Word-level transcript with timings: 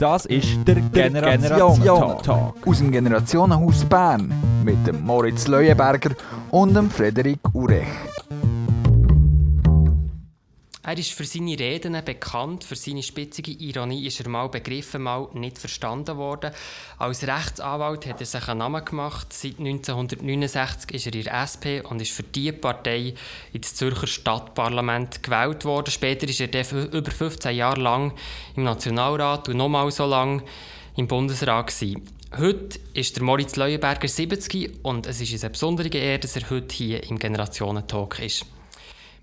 Das 0.00 0.24
ist 0.24 0.66
der 0.66 0.76
Generationen-Talk 0.76 2.66
aus 2.66 2.78
dem 2.78 2.90
Generationenhaus 2.90 3.84
Bern 3.84 4.32
mit 4.64 4.86
dem 4.86 5.04
Moritz 5.04 5.46
Leuenberger 5.46 6.12
und 6.50 6.74
dem 6.74 6.88
Frederik 6.88 7.40
Urech. 7.52 7.84
Er 10.90 10.98
ist 10.98 11.12
für 11.12 11.24
seine 11.24 11.56
Reden 11.56 12.04
bekannt, 12.04 12.64
für 12.64 12.74
seine 12.74 13.04
spitzige 13.04 13.52
Ironie 13.52 14.08
ist 14.08 14.18
er 14.18 14.28
mal 14.28 14.48
begriffen, 14.48 15.02
mal 15.02 15.28
nicht 15.34 15.56
verstanden 15.56 16.16
worden. 16.16 16.50
Als 16.98 17.24
Rechtsanwalt 17.24 18.06
hat 18.06 18.18
er 18.18 18.26
sich 18.26 18.48
einen 18.48 18.58
Namen 18.58 18.84
gemacht. 18.84 19.32
Seit 19.32 19.60
1969 19.60 20.90
ist 20.90 21.06
er 21.06 21.14
in 21.14 21.22
der 21.22 21.42
SP 21.46 21.78
und 21.88 22.02
ist 22.02 22.10
für 22.10 22.24
diese 22.24 22.54
Partei 22.54 23.14
ins 23.52 23.76
Zürcher 23.76 24.08
Stadtparlament 24.08 25.22
gewählt 25.22 25.64
worden. 25.64 25.92
Später 25.92 26.26
ist 26.26 26.40
er 26.40 26.92
über 26.92 27.10
15 27.12 27.54
Jahre 27.54 27.80
lang 27.80 28.12
im 28.56 28.64
Nationalrat 28.64 29.48
und 29.48 29.58
nochmal 29.58 29.92
so 29.92 30.06
lang 30.06 30.42
im 30.96 31.06
Bundesrat 31.06 31.68
gewesen. 31.68 32.02
Heute 32.36 32.80
ist 32.94 33.14
der 33.14 33.22
Moritz 33.22 33.54
Leuenberger 33.54 34.08
70 34.08 34.80
und 34.82 35.06
es 35.06 35.20
ist 35.20 35.44
eine 35.44 35.50
besondere 35.50 35.96
Ehre, 35.96 36.18
dass 36.18 36.34
er 36.34 36.50
heute 36.50 36.74
hier 36.74 37.04
im 37.08 37.20
Generationentalk 37.20 38.18
ist. 38.18 38.44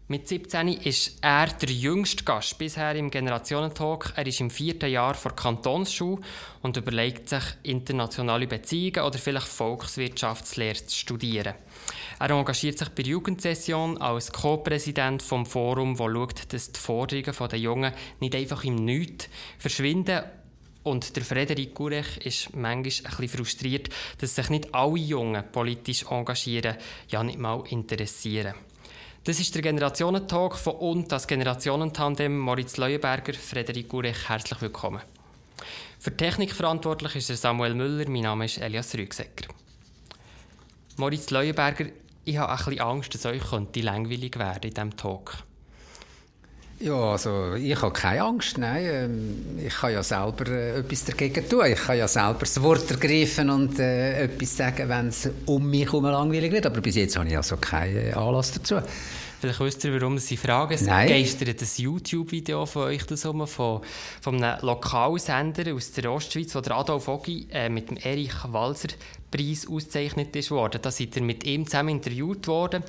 Mit 0.09 0.25
17 0.25 0.69
ist 0.69 1.17
er 1.19 1.47
der 1.47 1.69
jüngste 1.69 2.23
Gast 2.23 2.57
bisher 2.57 2.95
im 2.95 3.11
Generationentalk. 3.11 4.13
Er 4.15 4.25
ist 4.25 4.39
im 4.39 4.49
vierten 4.49 4.89
Jahr 4.89 5.15
vor 5.15 5.35
Kantonsschule 5.35 6.21
und 6.61 6.77
überlegt 6.77 7.27
sich, 7.27 7.43
internationale 7.63 8.47
Beziehungen 8.47 9.05
oder 9.05 9.19
vielleicht 9.19 9.49
Volkswirtschaftslehre 9.49 10.85
zu 10.85 10.95
studieren. 10.95 11.55
Er 12.21 12.29
engagiert 12.29 12.77
sich 12.77 12.87
bei 12.87 13.03
der 13.03 13.11
Jugendsession 13.11 13.97
als 13.97 14.31
Co-Präsident 14.31 15.21
vom 15.21 15.45
Forum, 15.45 15.99
wo 15.99 16.09
schaut, 16.09 16.53
dass 16.53 16.71
die 16.71 16.79
Forderungen 16.79 17.49
der 17.49 17.59
Jungen 17.59 17.93
nicht 18.21 18.33
einfach 18.33 18.63
im 18.63 18.75
Nichts 18.75 19.27
verschwinden 19.59 20.23
und 20.83 21.17
der 21.17 21.25
Frederik 21.25 21.75
Gurech 21.75 22.15
ist 22.23 22.55
manchmal 22.55 22.75
ein 22.77 22.83
bisschen 22.83 23.27
frustriert, 23.27 23.89
dass 24.19 24.35
sich 24.35 24.49
nicht 24.49 24.73
alle 24.73 24.97
Jungen 24.97 25.43
politisch 25.51 26.05
engagieren, 26.09 26.77
ja 27.09 27.23
nicht 27.23 27.39
mal 27.39 27.61
interessieren. 27.67 28.53
Das 29.27 29.41
ist 29.41 29.53
der 29.53 29.61
Generationentalk 29.61 30.55
von 30.55 30.75
und 30.75 31.11
das 31.11 31.27
Generationentandem 31.27 32.39
Moritz 32.39 32.77
Leuenberger, 32.77 33.33
Frederik 33.33 33.89
Gurech. 33.89 34.29
Herzlich 34.29 34.61
willkommen. 34.61 35.01
Für 35.99 36.15
Technik 36.15 36.53
verantwortlich 36.53 37.13
ist 37.17 37.41
Samuel 37.41 37.73
Müller, 37.73 38.09
mein 38.09 38.21
Name 38.21 38.45
ist 38.45 38.57
Elias 38.57 38.95
Rügsecker. 38.95 39.53
Moritz 40.95 41.29
Leuenberger, 41.29 41.87
ich 42.23 42.37
habe 42.37 42.53
ein 42.53 42.57
bisschen 42.57 42.79
Angst, 42.79 43.15
dass 43.15 43.25
euch 43.25 43.43
könnte 43.43 43.81
langweilig 43.81 44.39
werden 44.39 44.63
in 44.63 44.73
diesem 44.73 44.95
Talk. 44.95 45.43
Ja, 46.79 47.11
also 47.11 47.55
ich 47.55 47.81
habe 47.81 47.91
keine 47.91 48.23
Angst, 48.23 48.57
nein. 48.59 48.85
Ähm, 48.85 49.45
ich 49.65 49.73
kann 49.73 49.93
ja 49.93 50.03
selber 50.03 50.47
äh, 50.51 50.79
etwas 50.79 51.05
dagegen 51.05 51.49
tun. 51.49 51.65
Ich 51.65 51.79
kann 51.79 51.97
ja 51.97 52.07
selber 52.07 52.41
das 52.41 52.61
Wort 52.61 52.89
ergreifen 52.91 53.49
und 53.49 53.79
äh, 53.79 54.25
etwas 54.25 54.57
sagen, 54.57 54.87
wenn 54.87 55.07
es 55.07 55.27
um 55.47 55.67
mich 55.67 55.85
herum 55.85 56.05
langweilig 56.05 56.51
wird. 56.51 56.67
Aber 56.67 56.79
bis 56.81 56.95
jetzt 56.95 57.17
habe 57.17 57.27
ich 57.27 57.35
also 57.35 57.57
keinen 57.57 58.13
Anlass 58.13 58.51
dazu. 58.51 58.75
Vielleicht 59.39 59.59
wisst 59.59 59.83
ihr, 59.83 59.93
warum 59.93 60.17
Sie 60.17 60.35
fragen. 60.35 60.73
Es 60.73 60.81
Nein. 60.81 61.09
geistert 61.09 61.61
ein 61.61 61.67
YouTube-Video 61.75 62.65
von 62.65 62.83
euch 62.83 63.05
das 63.05 63.23
um, 63.25 63.45
von, 63.45 63.81
von 64.19 64.43
einem 64.43 64.59
Lokalsender 64.65 65.73
aus 65.75 65.91
der 65.91 66.11
Ostschweiz, 66.11 66.55
wo 66.55 66.61
der 66.61 66.75
Adolf 66.75 67.07
Ogi 67.07 67.47
äh, 67.51 67.69
mit 67.69 67.89
dem 67.89 67.97
Erich 67.97 68.33
Walser 68.47 68.89
Preis 69.37 69.67
ausgezeichnet 69.67 70.35
ist 70.35 70.51
worden. 70.51 70.79
Da 70.81 70.91
seid 70.91 71.15
ihr 71.15 71.23
mit 71.23 71.45
ihm 71.45 71.65
zusammen 71.65 71.89
interviewt 71.89 72.47
worden 72.47 72.83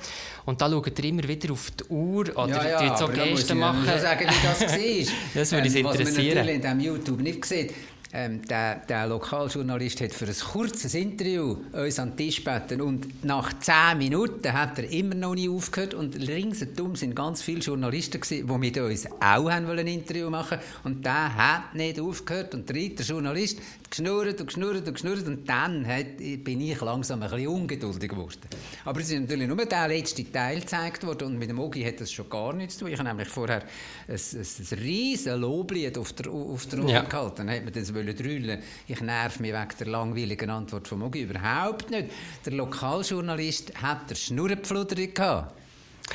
und 0.45 0.61
da 0.61 0.69
schaut 0.69 0.99
ihr 0.99 1.05
immer 1.05 1.27
wieder 1.27 1.53
auf 1.53 1.71
die 1.71 1.83
Uhr 1.85 2.37
oder 2.37 2.69
ja, 2.69 2.83
ja, 2.83 2.97
so 2.97 3.07
Gesten 3.07 3.59
machen. 3.59 3.83
Ich 3.85 4.01
sagen, 4.01 4.27
wie 4.27 4.47
das 4.47 4.61
war. 4.61 5.13
das 5.35 5.51
würde 5.51 5.67
ähm, 5.67 5.75
interessieren. 5.75 5.85
Was 5.85 6.15
man 6.15 6.25
natürlich 6.25 6.55
in 6.55 6.61
diesem 6.61 6.79
YouTube 6.79 7.21
nicht 7.21 7.45
sieht, 7.45 7.73
ähm, 8.11 8.41
der, 8.47 8.77
der 8.87 9.07
Lokaljournalist 9.07 10.01
hat 10.01 10.13
für 10.13 10.25
ein 10.25 10.33
kurzes 10.33 10.95
Interview 10.95 11.57
uns 11.73 11.99
an 11.99 12.09
den 12.09 12.17
Tisch 12.17 12.43
gebeten 12.43 12.81
und 12.81 13.23
nach 13.23 13.59
zehn 13.59 13.99
Minuten 13.99 14.51
hat 14.51 14.79
er 14.79 14.91
immer 14.91 15.13
noch 15.13 15.35
nie 15.35 15.47
aufgehört 15.47 15.93
und 15.93 16.15
ringsherum 16.15 16.95
sind 16.95 17.15
ganz 17.15 17.43
viele 17.43 17.59
Journalisten 17.59 18.19
gewesen, 18.19 18.47
die 18.47 18.57
mit 18.57 18.77
uns 18.77 19.05
auch 19.19 19.49
haben 19.51 19.67
wollen 19.67 19.79
ein 19.79 19.87
Interview 19.87 20.29
machen 20.29 20.57
und 20.83 21.05
der 21.05 21.35
hat 21.35 21.75
nicht 21.75 21.99
aufgehört 21.99 22.55
und 22.55 22.67
der 22.67 22.75
dritte 22.75 23.03
Journalist 23.03 23.59
hat 23.59 23.91
geschnurrt 23.91 24.39
und 24.39 24.47
geschnurrt 24.47 24.87
und 24.87 24.93
geschnurrt 24.93 25.27
und 25.27 25.47
dann 25.47 25.85
hat, 25.85 26.17
bin 26.17 26.61
ich 26.61 26.81
langsam 26.81 27.21
ein 27.21 27.29
bisschen 27.29 27.47
ungeduldig 27.47 28.09
geworden. 28.09 28.39
Aber 28.85 28.99
es 29.01 29.11
ist 29.11 29.19
natürlich 29.19 29.47
nur 29.47 29.57
der 29.57 29.87
letzte 29.87 30.31
Teil 30.31 30.61
gezeigt 30.61 31.05
worden 31.05 31.27
und 31.27 31.37
mit 31.37 31.49
dem 31.49 31.59
Ogi 31.59 31.83
hat 31.83 31.99
das 31.99 32.11
schon 32.11 32.29
gar 32.29 32.53
nichts 32.53 32.77
zu 32.77 32.85
tun. 32.85 32.93
Ich 32.93 32.99
habe 32.99 33.07
nämlich 33.07 33.27
vorher 33.27 33.61
ein, 34.07 34.15
ein, 34.15 34.47
ein 34.71 34.79
riesen 34.79 35.41
Loblied 35.41 35.97
auf 35.97 36.13
der, 36.13 36.31
auf 36.31 36.65
der 36.67 36.79
ja. 36.85 37.01
gehalten. 37.01 37.47
Dann 37.47 37.49
hat 37.49 37.63
man 37.63 37.73
das 37.73 37.93
drüllen 38.05 38.61
Ich 38.87 39.01
nerv 39.01 39.39
mich 39.39 39.53
wegen 39.53 39.77
der 39.79 39.87
langweiligen 39.87 40.49
Antwort 40.49 40.87
von 40.87 40.99
Mogi 40.99 41.23
überhaupt 41.23 41.91
nicht. 41.91 42.09
Der 42.45 42.53
Lokaljournalist 42.53 43.81
hat 43.81 44.09
der 44.09 44.15
Schnurrenpfluderung 44.15 45.13
gehabt. 45.13 45.53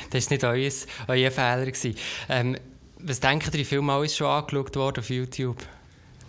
Das 0.09 0.25
war 0.25 0.33
nicht 0.33 0.43
euer, 0.43 0.71
euer 1.07 1.31
Fehler. 1.31 1.71
Ähm, 2.29 2.57
was 2.99 3.19
denkt 3.19 3.47
ihr, 3.53 3.59
wie 3.59 3.65
viel 3.65 3.81
Mal 3.81 4.03
ist 4.03 4.17
schon 4.17 4.27
angeschaut 4.27 4.75
worden 4.75 4.99
auf 4.99 5.09
YouTube? 5.09 5.57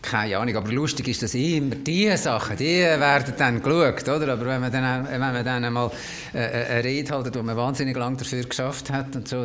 Keine 0.09 0.39
Ahnung, 0.39 0.55
aber 0.55 0.71
lustig 0.71 1.09
ist, 1.09 1.23
dass 1.25 1.35
immer 1.35 1.75
diese 1.75 2.17
Sachen, 2.17 2.57
die 2.57 2.79
werden 2.79 3.35
dann 3.37 3.61
geschaut, 3.61 4.09
oder? 4.09 4.35
Aber 4.35 4.47
wenn 4.47 4.61
man 4.61 4.71
dann, 4.71 5.09
wenn 5.11 5.19
man 5.19 5.45
dann 5.45 5.65
einmal 5.65 5.91
äh, 6.33 6.39
äh, 6.39 6.67
eine 6.67 6.85
Rede 6.85 7.13
haltet, 7.13 7.35
wo 7.37 7.43
man 7.43 7.57
wahnsinnig 7.57 7.97
lange 7.97 8.17
dafür 8.19 8.45
geschafft 8.45 8.91
hat 8.93 9.17
und 9.17 9.27
so, 9.27 9.45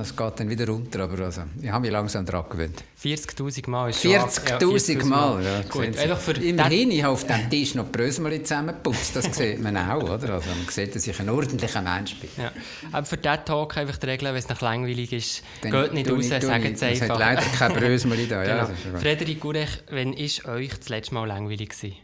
es 0.00 0.16
geht 0.16 0.40
dann 0.40 0.48
wieder 0.48 0.66
runter. 0.66 1.00
Aber 1.00 1.24
also, 1.24 1.42
ich 1.60 1.70
habe 1.70 1.82
mich 1.82 1.90
langsam 1.90 2.24
daran 2.24 2.44
gewöhnt. 2.48 2.82
40'000 3.02 3.68
Mal 3.68 3.90
ist 3.90 4.04
40'000 4.04 4.98
ja, 4.98 5.04
Mal, 5.04 5.44
ja. 5.44 5.62
Gut, 5.68 5.98
einfach 5.98 6.18
für 6.18 6.32
Immerhin, 6.32 6.90
ich 6.90 7.02
habe 7.02 7.12
auf 7.12 7.26
dem 7.26 7.50
Tisch 7.50 7.74
noch 7.74 7.86
Brösmeli 7.86 8.42
zusammengeputzt, 8.42 9.14
das 9.14 9.24
sieht 9.36 9.62
man 9.62 9.76
auch, 9.76 10.02
oder? 10.02 10.34
Also 10.34 10.48
man 10.48 10.68
sieht, 10.68 10.94
dass 10.96 11.06
ich 11.06 11.20
ein 11.20 11.28
ordentlicher 11.28 11.82
Mensch 11.82 12.16
bin. 12.16 12.30
Ja. 12.36 12.50
Aber 12.90 13.06
für 13.06 13.16
diesen 13.16 13.44
Tag 13.44 13.76
einfach 13.76 13.98
die 13.98 14.06
Regel, 14.06 14.28
wenn 14.28 14.36
es 14.36 14.48
noch 14.48 14.60
langweilig 14.60 15.12
ist, 15.12 15.42
dann 15.62 15.70
geht 15.70 15.94
nicht 15.94 16.10
raus, 16.10 16.28
sagen 16.28 16.74
es 16.74 16.82
einfach. 16.82 17.04
Es 17.04 17.10
hat 17.10 17.18
leider 17.18 17.42
kein 17.42 17.72
Brösmeli 17.72 18.26
da, 18.26 18.42
genau. 18.42 18.56
ja. 18.56 18.98
Frederik 18.98 19.40
Gurech, 19.40 19.82
wenn 19.98 20.12
ist 20.12 20.44
euch 20.44 20.72
das 20.78 20.90
letzte 20.90 21.14
Mal 21.14 21.26
langweilig 21.26 21.70
gewesen? 21.70 21.96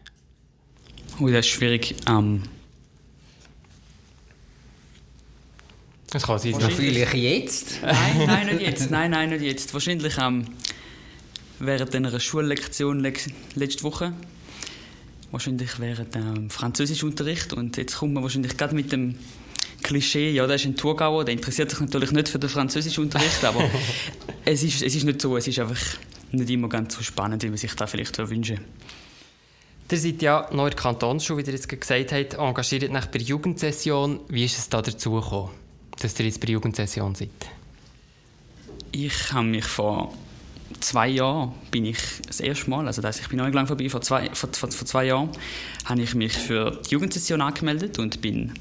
Oh, 1.20 1.28
das 1.28 1.46
ist 1.46 1.52
schwierig. 1.52 1.94
Ähm, 2.08 2.42
das 6.10 6.24
kann 6.24 6.40
sein. 6.40 6.54
Wahrscheinlich 6.54 7.12
jetzt? 7.12 7.78
Nein, 7.82 8.26
nein, 8.26 8.46
nicht 8.46 8.60
jetzt. 8.66 8.90
Nein, 8.90 9.12
nein, 9.12 9.30
nicht 9.30 9.42
jetzt. 9.42 9.72
Wahrscheinlich 9.74 10.18
ähm, 10.18 10.44
während 11.60 11.94
einer 11.94 12.18
Schullektion 12.18 12.98
letzte 12.98 13.84
Woche. 13.84 14.12
Wahrscheinlich 15.30 15.78
während 15.78 16.16
ähm, 16.16 16.50
Französischunterricht. 16.50 17.52
Und 17.52 17.76
jetzt 17.76 17.98
kommt 17.98 18.14
man 18.14 18.24
wahrscheinlich 18.24 18.56
gerade 18.56 18.74
mit 18.74 18.90
dem 18.90 19.14
Klischee, 19.84 20.32
ja, 20.32 20.46
der 20.48 20.56
ist 20.56 20.64
ein 20.64 20.74
Thurgauer, 20.74 21.24
der 21.24 21.34
interessiert 21.34 21.70
sich 21.70 21.78
natürlich 21.78 22.10
nicht 22.10 22.28
für 22.28 22.40
den 22.40 22.50
Französischunterricht, 22.50 23.44
aber 23.44 23.62
es, 24.44 24.64
ist, 24.64 24.82
es 24.82 24.96
ist 24.96 25.04
nicht 25.04 25.22
so, 25.22 25.36
es 25.36 25.46
ist 25.46 25.60
einfach 25.60 25.80
nicht 26.32 26.50
immer 26.50 26.68
ganz 26.68 26.96
so 26.96 27.02
spannend, 27.02 27.44
wie 27.44 27.48
man 27.48 27.56
sich 27.56 27.74
das 27.74 27.90
vielleicht 27.90 28.18
wünschen 28.18 28.58
Ihr 29.90 30.00
seid 30.00 30.22
ja 30.22 30.48
neu 30.50 30.64
in 30.64 30.70
der 30.70 30.80
Kantonsschule, 30.80 31.40
wie 31.40 31.46
ihr 31.46 31.52
jetzt 31.52 31.68
gesagt 31.68 32.12
habt, 32.12 32.34
engagiert 32.34 32.90
nach 32.90 33.06
bei 33.06 33.18
der 33.18 33.28
Jugendsession. 33.28 34.18
Wie 34.28 34.44
ist 34.44 34.58
es 34.58 34.68
da 34.68 34.82
dazu 34.82 35.12
gekommen, 35.12 35.50
dass 36.00 36.18
ihr 36.18 36.26
jetzt 36.26 36.40
bei 36.40 36.46
der 36.46 36.54
Jugendsession 36.54 37.14
seid? 37.14 37.28
Ich 38.90 39.32
habe 39.32 39.46
mich 39.46 39.64
vor 39.64 40.12
zwei 40.80 41.08
Jahren 41.08 41.52
bin 41.70 41.84
ich 41.84 41.98
das 42.26 42.40
erste 42.40 42.70
Mal, 42.70 42.88
also 42.88 43.02
das, 43.02 43.20
ich 43.20 43.28
bin 43.28 43.38
noch 43.38 43.44
nicht 43.44 43.54
lange 43.54 43.68
vorbei, 43.68 43.88
vor 43.88 44.00
zwei, 44.00 44.30
vor, 44.32 44.48
vor, 44.52 44.70
vor 44.72 44.86
zwei 44.86 45.04
Jahren 45.04 45.30
habe 45.84 46.02
ich 46.02 46.16
mich 46.16 46.32
für 46.32 46.80
die 46.86 46.90
Jugendsession 46.90 47.40
angemeldet 47.40 48.00
und 48.00 48.20
bin 48.20 48.52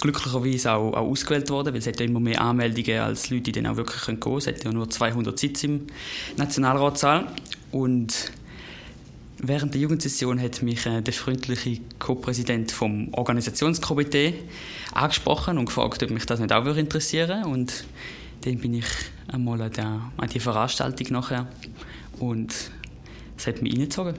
glücklicherweise 0.00 0.72
auch, 0.72 0.92
auch 0.92 1.08
ausgewählt 1.08 1.50
worden, 1.50 1.72
weil 1.72 1.78
es 1.78 1.86
ja 1.86 1.92
immer 1.92 2.20
mehr 2.20 2.40
Anmeldungen 2.40 3.00
als 3.00 3.30
Leute, 3.30 3.44
die 3.44 3.52
dann 3.52 3.66
auch 3.66 3.76
wirklich 3.76 4.04
gehen 4.04 4.20
können. 4.20 4.38
Es 4.38 4.46
hat 4.46 4.64
ja 4.64 4.72
nur 4.72 4.88
200 4.88 5.38
Sitze 5.38 5.66
im 5.66 5.86
Nationalratssaal 6.36 7.26
und 7.72 8.32
Während 9.42 9.72
der 9.72 9.80
Jugendsession 9.80 10.38
hat 10.38 10.60
mich 10.60 10.84
äh, 10.84 11.00
der 11.00 11.14
freundliche 11.14 11.80
Co-Präsident 11.98 12.72
vom 12.72 13.08
Organisationskomitee 13.12 14.34
angesprochen 14.92 15.56
und 15.56 15.64
gefragt, 15.64 16.02
ob 16.02 16.10
mich 16.10 16.26
das 16.26 16.40
nicht 16.40 16.52
auch 16.52 16.76
interessieren 16.76 17.44
würde. 17.44 17.48
Und 17.48 17.84
dann 18.42 18.58
bin 18.58 18.74
ich 18.74 18.84
einmal 19.28 19.62
an, 19.62 19.72
der, 19.72 20.12
an 20.18 20.28
die 20.28 20.40
Veranstaltung 20.40 21.06
nachher 21.12 21.48
und 22.18 22.54
es 23.38 23.46
hat 23.46 23.62
mich 23.62 23.72
reingezogen. 23.72 24.14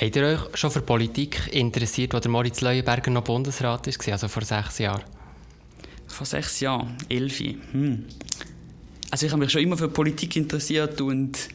Habt 0.00 0.16
ihr 0.16 0.22
euch 0.22 0.40
schon 0.54 0.70
für 0.70 0.82
Politik 0.82 1.48
interessiert, 1.52 2.14
als 2.14 2.28
Moritz 2.28 2.60
Leuenberger 2.60 3.10
noch 3.10 3.24
Bundesrat 3.24 3.86
war, 3.86 4.12
also 4.12 4.28
vor 4.28 4.44
sechs 4.44 4.78
Jahren? 4.78 5.02
Vor 6.06 6.26
sechs 6.26 6.60
Jahren, 6.60 6.96
elf. 7.08 7.40
Hm. 7.40 8.04
Also 9.10 9.26
ich 9.26 9.32
habe 9.32 9.40
mich 9.40 9.50
schon 9.50 9.62
immer 9.62 9.76
für 9.76 9.88
Politik 9.88 10.36
interessiert 10.36 11.00
und 11.00 11.48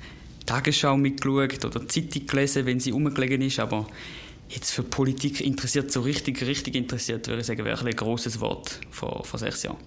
Tagesschau 0.45 0.97
mitgeschaut 0.97 1.63
oder 1.65 1.87
Zeitung 1.87 2.25
gelesen, 2.25 2.65
wenn 2.65 2.79
sie 2.79 2.91
rumgelegen 2.91 3.41
ist, 3.41 3.59
aber 3.59 3.87
jetzt 4.49 4.71
für 4.71 4.83
Politik 4.83 5.41
interessiert, 5.41 5.91
so 5.91 6.01
richtig, 6.01 6.41
richtig 6.41 6.75
interessiert, 6.75 7.27
würde 7.27 7.41
ich 7.41 7.47
sagen, 7.47 7.63
wäre 7.65 7.85
ein, 7.85 7.95
grosses 7.95 8.39
Wort 8.39 8.79
vor, 8.91 9.23
vor 9.23 9.39
sechs 9.39 9.63
Jahren. 9.63 9.77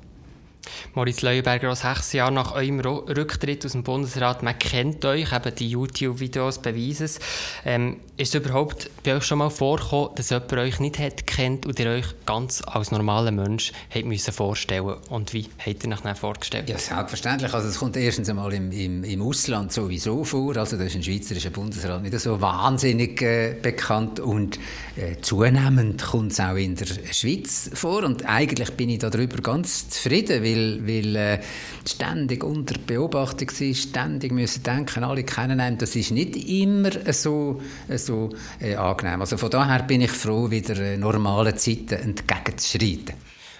Moritz 0.94 1.22
Leuenberger, 1.22 1.74
sechs 1.74 2.12
Jahre 2.12 2.32
nach 2.32 2.54
eurem 2.54 2.80
Rücktritt 2.80 3.64
aus 3.64 3.72
dem 3.72 3.82
Bundesrat, 3.82 4.42
man 4.42 4.58
kennt 4.58 5.04
euch, 5.04 5.32
eben 5.32 5.54
die 5.54 5.70
YouTube-Videos 5.70 6.58
beweisen 6.58 7.06
es. 7.06 7.18
Ähm, 7.64 7.96
ist 8.16 8.34
es 8.34 8.40
überhaupt 8.40 8.90
bei 9.02 9.16
euch 9.16 9.24
schon 9.24 9.38
mal 9.38 9.50
vorgekommen, 9.50 10.10
dass 10.16 10.30
jemand 10.30 10.52
euch 10.52 10.80
nicht 10.80 10.98
hat 10.98 11.26
kennt 11.26 11.66
und 11.66 11.78
ihr 11.78 11.88
euch 11.88 12.06
ganz 12.26 12.62
als 12.66 12.90
normaler 12.90 13.30
Mensch 13.30 13.72
habt 13.94 14.06
müssen 14.06 14.32
vorstellen 14.32 14.96
Und 15.08 15.32
wie 15.32 15.48
habt 15.58 15.84
ihr 15.84 15.92
euch 15.92 16.00
dann 16.00 16.16
vorgestellt? 16.16 16.68
Ja, 16.68 16.78
selbstverständlich. 16.78 17.52
Also 17.52 17.68
es 17.68 17.78
kommt 17.78 17.96
erstens 17.96 18.28
einmal 18.28 18.52
im, 18.52 18.70
im, 18.72 19.04
im 19.04 19.22
Ausland 19.22 19.72
sowieso 19.72 20.24
vor. 20.24 20.56
Also 20.56 20.76
da 20.76 20.84
ist 20.84 20.96
ein 20.96 21.02
schweizerischer 21.02 21.50
Bundesrat 21.50 22.02
nicht 22.02 22.18
so 22.18 22.40
wahnsinnig 22.40 23.22
äh, 23.22 23.54
bekannt 23.60 24.20
und 24.20 24.58
äh, 24.96 25.20
zunehmend 25.20 26.02
kommt 26.02 26.32
es 26.32 26.40
auch 26.40 26.56
in 26.56 26.74
der 26.74 26.86
Schweiz 27.12 27.70
vor. 27.74 28.02
Und 28.02 28.26
eigentlich 28.26 28.70
bin 28.72 28.90
ich 28.90 28.98
darüber 28.98 29.38
ganz 29.38 29.88
zufrieden, 29.90 30.42
weil 30.42 30.55
weil 30.56 31.16
äh, 31.16 31.40
ständig 31.86 32.44
unter 32.44 32.74
Beobachtung 32.78 33.50
sind, 33.50 33.76
ständig 33.76 34.32
müssen 34.32 34.62
denken, 34.62 35.04
alle 35.04 35.24
kennen 35.24 35.60
einen. 35.60 35.78
Das 35.78 35.96
ist 35.96 36.10
nicht 36.10 36.36
immer 36.36 36.90
so, 37.12 37.60
so 37.96 38.30
äh, 38.60 38.74
angenehm. 38.76 39.20
Also 39.20 39.36
von 39.36 39.50
daher 39.50 39.82
bin 39.82 40.00
ich 40.00 40.10
froh, 40.10 40.50
wieder 40.50 40.78
äh, 40.78 40.96
normalen 40.96 41.56
Zeiten 41.56 41.94
entgegenzuschreiten. 41.94 43.14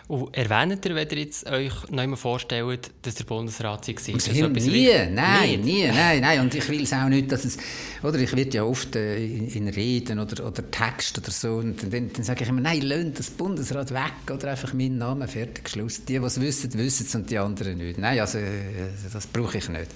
Und 0.08 0.37
erwähnt 0.37 0.85
ihr, 0.85 0.94
wenn 0.94 1.08
ihr 1.08 1.19
jetzt 1.19 1.50
euch 1.50 1.88
nicht 1.91 2.06
mehr 2.06 2.17
vorstellt, 2.17 2.93
dass 3.03 3.17
der 3.17 3.25
Bundesrat 3.25 3.88
war? 3.88 4.14
Also 4.14 4.31
nie, 4.70 4.88
nein, 5.11 5.61
nie, 5.62 5.88
nein, 5.88 6.20
nein. 6.20 6.41
Und 6.41 6.55
ich 6.55 6.69
will 6.69 6.85
es 6.85 6.93
auch 6.93 7.08
nicht, 7.08 7.32
dass 7.32 7.44
es, 7.44 7.58
oder 8.05 8.17
ich 8.20 8.37
werde 8.37 8.56
ja 8.56 8.62
oft 8.62 8.94
äh, 8.94 9.17
in, 9.17 9.49
in, 9.49 9.69
Reden 9.69 10.20
oder, 10.20 10.47
oder 10.47 10.70
Text 10.70 11.19
oder 11.19 11.32
so, 11.32 11.56
und 11.56 11.93
dann, 11.93 12.12
dann 12.12 12.23
sage 12.23 12.44
ich 12.44 12.49
immer, 12.49 12.61
nein, 12.61 12.82
lönt 12.82 13.19
das 13.19 13.31
Bundesrat 13.31 13.93
weg 13.93 14.32
oder 14.32 14.53
einfach 14.53 14.73
meinen 14.75 14.99
Namen 14.99 15.26
fertig, 15.26 15.69
Schluss. 15.69 16.05
Die, 16.05 16.20
die 16.20 16.25
es 16.25 16.41
wissen, 16.41 16.73
wissen 16.75 17.06
es 17.06 17.14
und 17.17 17.29
die 17.29 17.38
anderen 17.38 17.79
nicht. 17.79 17.99
Nein, 17.99 18.20
also 18.20 18.38
äh, 18.38 18.93
das 19.12 19.26
brauche 19.26 19.58
ich 19.58 19.69
nicht. 19.69 19.91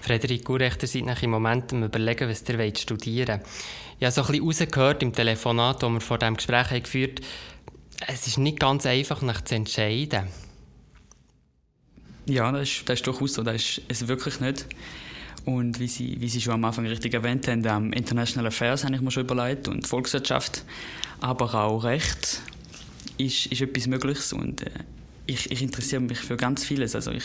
Frederik 0.00 0.44
Gurechter, 0.44 0.88
seid 0.88 1.04
nach 1.04 1.22
im 1.22 1.30
Moment 1.30 1.72
am 1.72 1.84
überlegen, 1.84 2.28
was 2.28 2.42
ihr 2.48 2.76
studieren 2.76 3.38
wollt. 3.38 3.48
Ich 4.00 4.06
habe 4.06 4.12
so 4.12 4.22
ein 4.22 4.40
bisschen 4.40 4.66
rausgehört 4.66 5.02
im 5.04 5.12
Telefonat, 5.12 5.80
das 5.80 5.88
wir 5.88 6.00
vor 6.00 6.18
diesem 6.18 6.34
Gespräch 6.34 6.70
haben 6.70 6.82
geführt 6.82 7.20
haben, 7.20 7.26
es 8.08 8.26
ist 8.26 8.38
nicht 8.38 8.60
ganz 8.60 8.86
einfach, 8.86 9.22
nach 9.22 9.42
zu 9.42 9.54
entscheiden. 9.54 10.28
Ja, 12.26 12.50
das 12.52 12.68
ist, 12.68 12.88
das 12.88 13.00
ist 13.00 13.06
durchaus 13.06 13.34
so. 13.34 13.42
Das 13.42 13.56
ist 13.56 13.82
es 13.88 14.08
wirklich 14.08 14.40
nicht. 14.40 14.66
Und 15.44 15.80
wie 15.80 15.88
Sie, 15.88 16.20
wie 16.20 16.28
Sie 16.28 16.40
schon 16.40 16.54
am 16.54 16.64
Anfang 16.64 16.86
richtig 16.86 17.14
erwähnt 17.14 17.48
haben, 17.48 17.64
ähm, 17.66 17.92
International 17.92 18.46
Affairs 18.46 18.84
habe 18.84 18.94
ich 18.94 19.00
mir 19.00 19.10
schon 19.10 19.24
überlegt 19.24 19.66
und 19.66 19.86
Volkswirtschaft, 19.86 20.64
aber 21.20 21.52
auch 21.54 21.82
Recht 21.82 22.40
ist, 23.18 23.46
ist 23.46 23.60
etwas 23.60 23.88
Mögliches 23.88 24.32
und 24.32 24.62
äh, 24.62 24.70
ich, 25.26 25.50
ich 25.50 25.62
interessiere 25.62 26.00
mich 26.00 26.18
für 26.18 26.36
ganz 26.36 26.64
vieles. 26.64 26.94
Also 26.94 27.10
ich, 27.10 27.24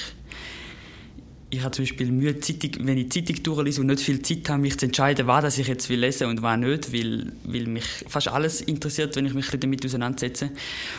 ich 1.50 1.62
habe 1.62 1.72
zum 1.72 1.86
Beispiel 1.86 2.12
Mühe, 2.12 2.40
Zeitung, 2.40 2.72
wenn 2.86 2.98
ich 2.98 3.12
Zeitung 3.12 3.42
durchlese 3.42 3.82
und 3.82 3.88
nicht 3.88 4.02
viel 4.02 4.22
Zeit 4.22 4.50
habe, 4.50 4.62
mich 4.62 4.78
zu 4.78 4.86
entscheiden, 4.86 5.28
was 5.28 5.58
ich 5.58 5.68
jetzt 5.68 5.90
will 5.90 6.00
lesen 6.00 6.28
und 6.28 6.42
was 6.42 6.58
nicht, 6.58 6.94
weil, 6.94 7.32
weil 7.44 7.68
mich 7.68 7.86
fast 8.08 8.28
alles 8.28 8.62
interessiert, 8.62 9.16
wenn 9.16 9.26
ich 9.26 9.34
mich 9.34 9.50
damit 9.50 9.86
auseinandersetze. 9.86 10.52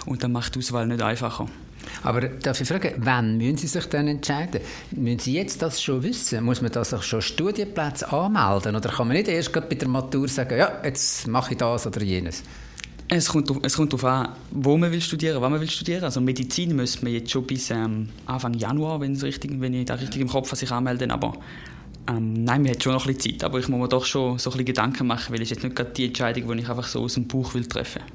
Und 0.06 0.22
dann 0.22 0.32
macht 0.32 0.54
die 0.54 0.60
Auswahl 0.60 0.86
nicht 0.86 1.02
einfacher. 1.02 1.48
Aber 2.02 2.20
darf 2.20 2.60
ich 2.60 2.68
fragen, 2.68 2.94
wann 2.98 3.36
müssen 3.36 3.58
Sie 3.58 3.66
sich 3.66 3.86
dann 3.86 4.08
entscheiden? 4.08 4.60
Müssen 4.92 5.18
Sie 5.18 5.34
jetzt 5.34 5.60
das 5.60 5.82
schon 5.82 6.02
wissen? 6.02 6.44
Muss 6.44 6.62
man 6.62 6.72
das 6.72 6.94
auch 6.94 7.02
schon 7.02 7.20
Studienplätze 7.20 8.10
anmelden? 8.10 8.74
Oder 8.74 8.88
kann 8.90 9.08
man 9.08 9.16
nicht 9.16 9.28
erst 9.28 9.52
bei 9.52 9.60
der 9.60 9.88
Matur 9.88 10.28
sagen, 10.28 10.58
ja, 10.58 10.80
jetzt 10.82 11.26
mache 11.26 11.52
ich 11.52 11.58
das 11.58 11.86
oder 11.86 12.02
jenes? 12.02 12.42
Es 13.10 13.28
kommt, 13.28 13.50
es 13.64 13.74
kommt 13.74 13.92
darauf 13.92 14.04
an, 14.04 14.28
wo 14.50 14.76
man 14.76 14.92
will 14.92 15.00
studieren, 15.00 15.40
wann 15.40 15.50
man 15.50 15.60
will 15.60 15.70
studieren. 15.70 16.04
Also 16.04 16.20
Medizin 16.20 16.76
müsste 16.76 17.04
man 17.04 17.14
jetzt 17.14 17.30
schon 17.30 17.46
bis 17.46 17.70
ähm, 17.70 18.10
Anfang 18.26 18.52
Januar, 18.52 19.00
wenn, 19.00 19.16
richtig, 19.16 19.50
wenn 19.58 19.72
ich 19.72 19.86
da 19.86 19.94
richtig 19.94 20.20
im 20.20 20.28
Kopf 20.28 20.54
sich 20.54 20.70
anmelden. 20.70 21.10
Aber 21.10 21.32
ähm, 22.06 22.34
nein, 22.34 22.62
man 22.62 22.72
hat 22.72 22.82
schon 22.82 22.92
noch 22.92 23.06
ein 23.06 23.14
bisschen 23.14 23.38
Zeit. 23.38 23.44
Aber 23.44 23.58
ich 23.58 23.68
muss 23.68 23.80
mir 23.80 23.88
doch 23.88 24.04
schon 24.04 24.38
so 24.38 24.50
ein 24.50 24.52
bisschen 24.52 24.66
Gedanken 24.66 25.06
machen, 25.06 25.32
weil 25.32 25.40
es 25.40 25.48
jetzt 25.48 25.64
nicht 25.64 25.74
gerade 25.74 25.90
die 25.90 26.06
Entscheidung, 26.06 26.52
die 26.52 26.62
ich 26.62 26.68
einfach 26.68 26.86
so 26.86 27.00
aus 27.00 27.14
dem 27.14 27.26
Bauch 27.26 27.54
will 27.54 27.64
treffen 27.64 28.02
will. 28.02 28.12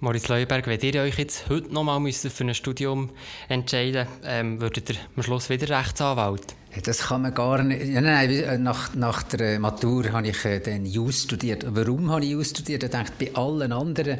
Moritz 0.00 0.28
Leuenberg, 0.28 0.66
wenn 0.66 0.80
ihr 0.80 1.00
euch 1.00 1.16
jetzt 1.16 1.48
heute 1.48 1.72
noch 1.72 1.84
mal 1.84 2.12
für 2.12 2.44
ein 2.44 2.54
Studium 2.54 3.10
entscheiden 3.48 4.06
ähm, 4.24 4.60
würdet 4.60 4.90
ihr 4.90 4.96
am 5.16 5.22
Schluss 5.22 5.48
wieder 5.48 5.78
Rechtsanwalt? 5.78 6.56
Das 6.82 6.98
kann 6.98 7.22
man 7.22 7.34
gar 7.34 7.62
nicht. 7.62 7.86
Ja, 7.86 8.00
nein, 8.00 8.30
äh, 8.30 8.58
nach, 8.58 8.94
nach 8.94 9.22
der 9.22 9.60
Matur 9.60 10.12
habe 10.12 10.28
ich 10.28 10.44
äh, 10.44 10.58
dann 10.60 10.86
Jus 10.86 11.22
studiert. 11.22 11.64
Warum 11.68 12.10
habe 12.10 12.24
ich 12.24 12.32
Jus 12.32 12.50
studiert? 12.50 12.82
Ich 12.82 12.90
denke, 12.90 13.12
bei 13.18 13.34
allen 13.34 13.72
anderen 13.72 14.18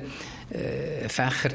äh, 0.51 1.09
Fächern 1.09 1.53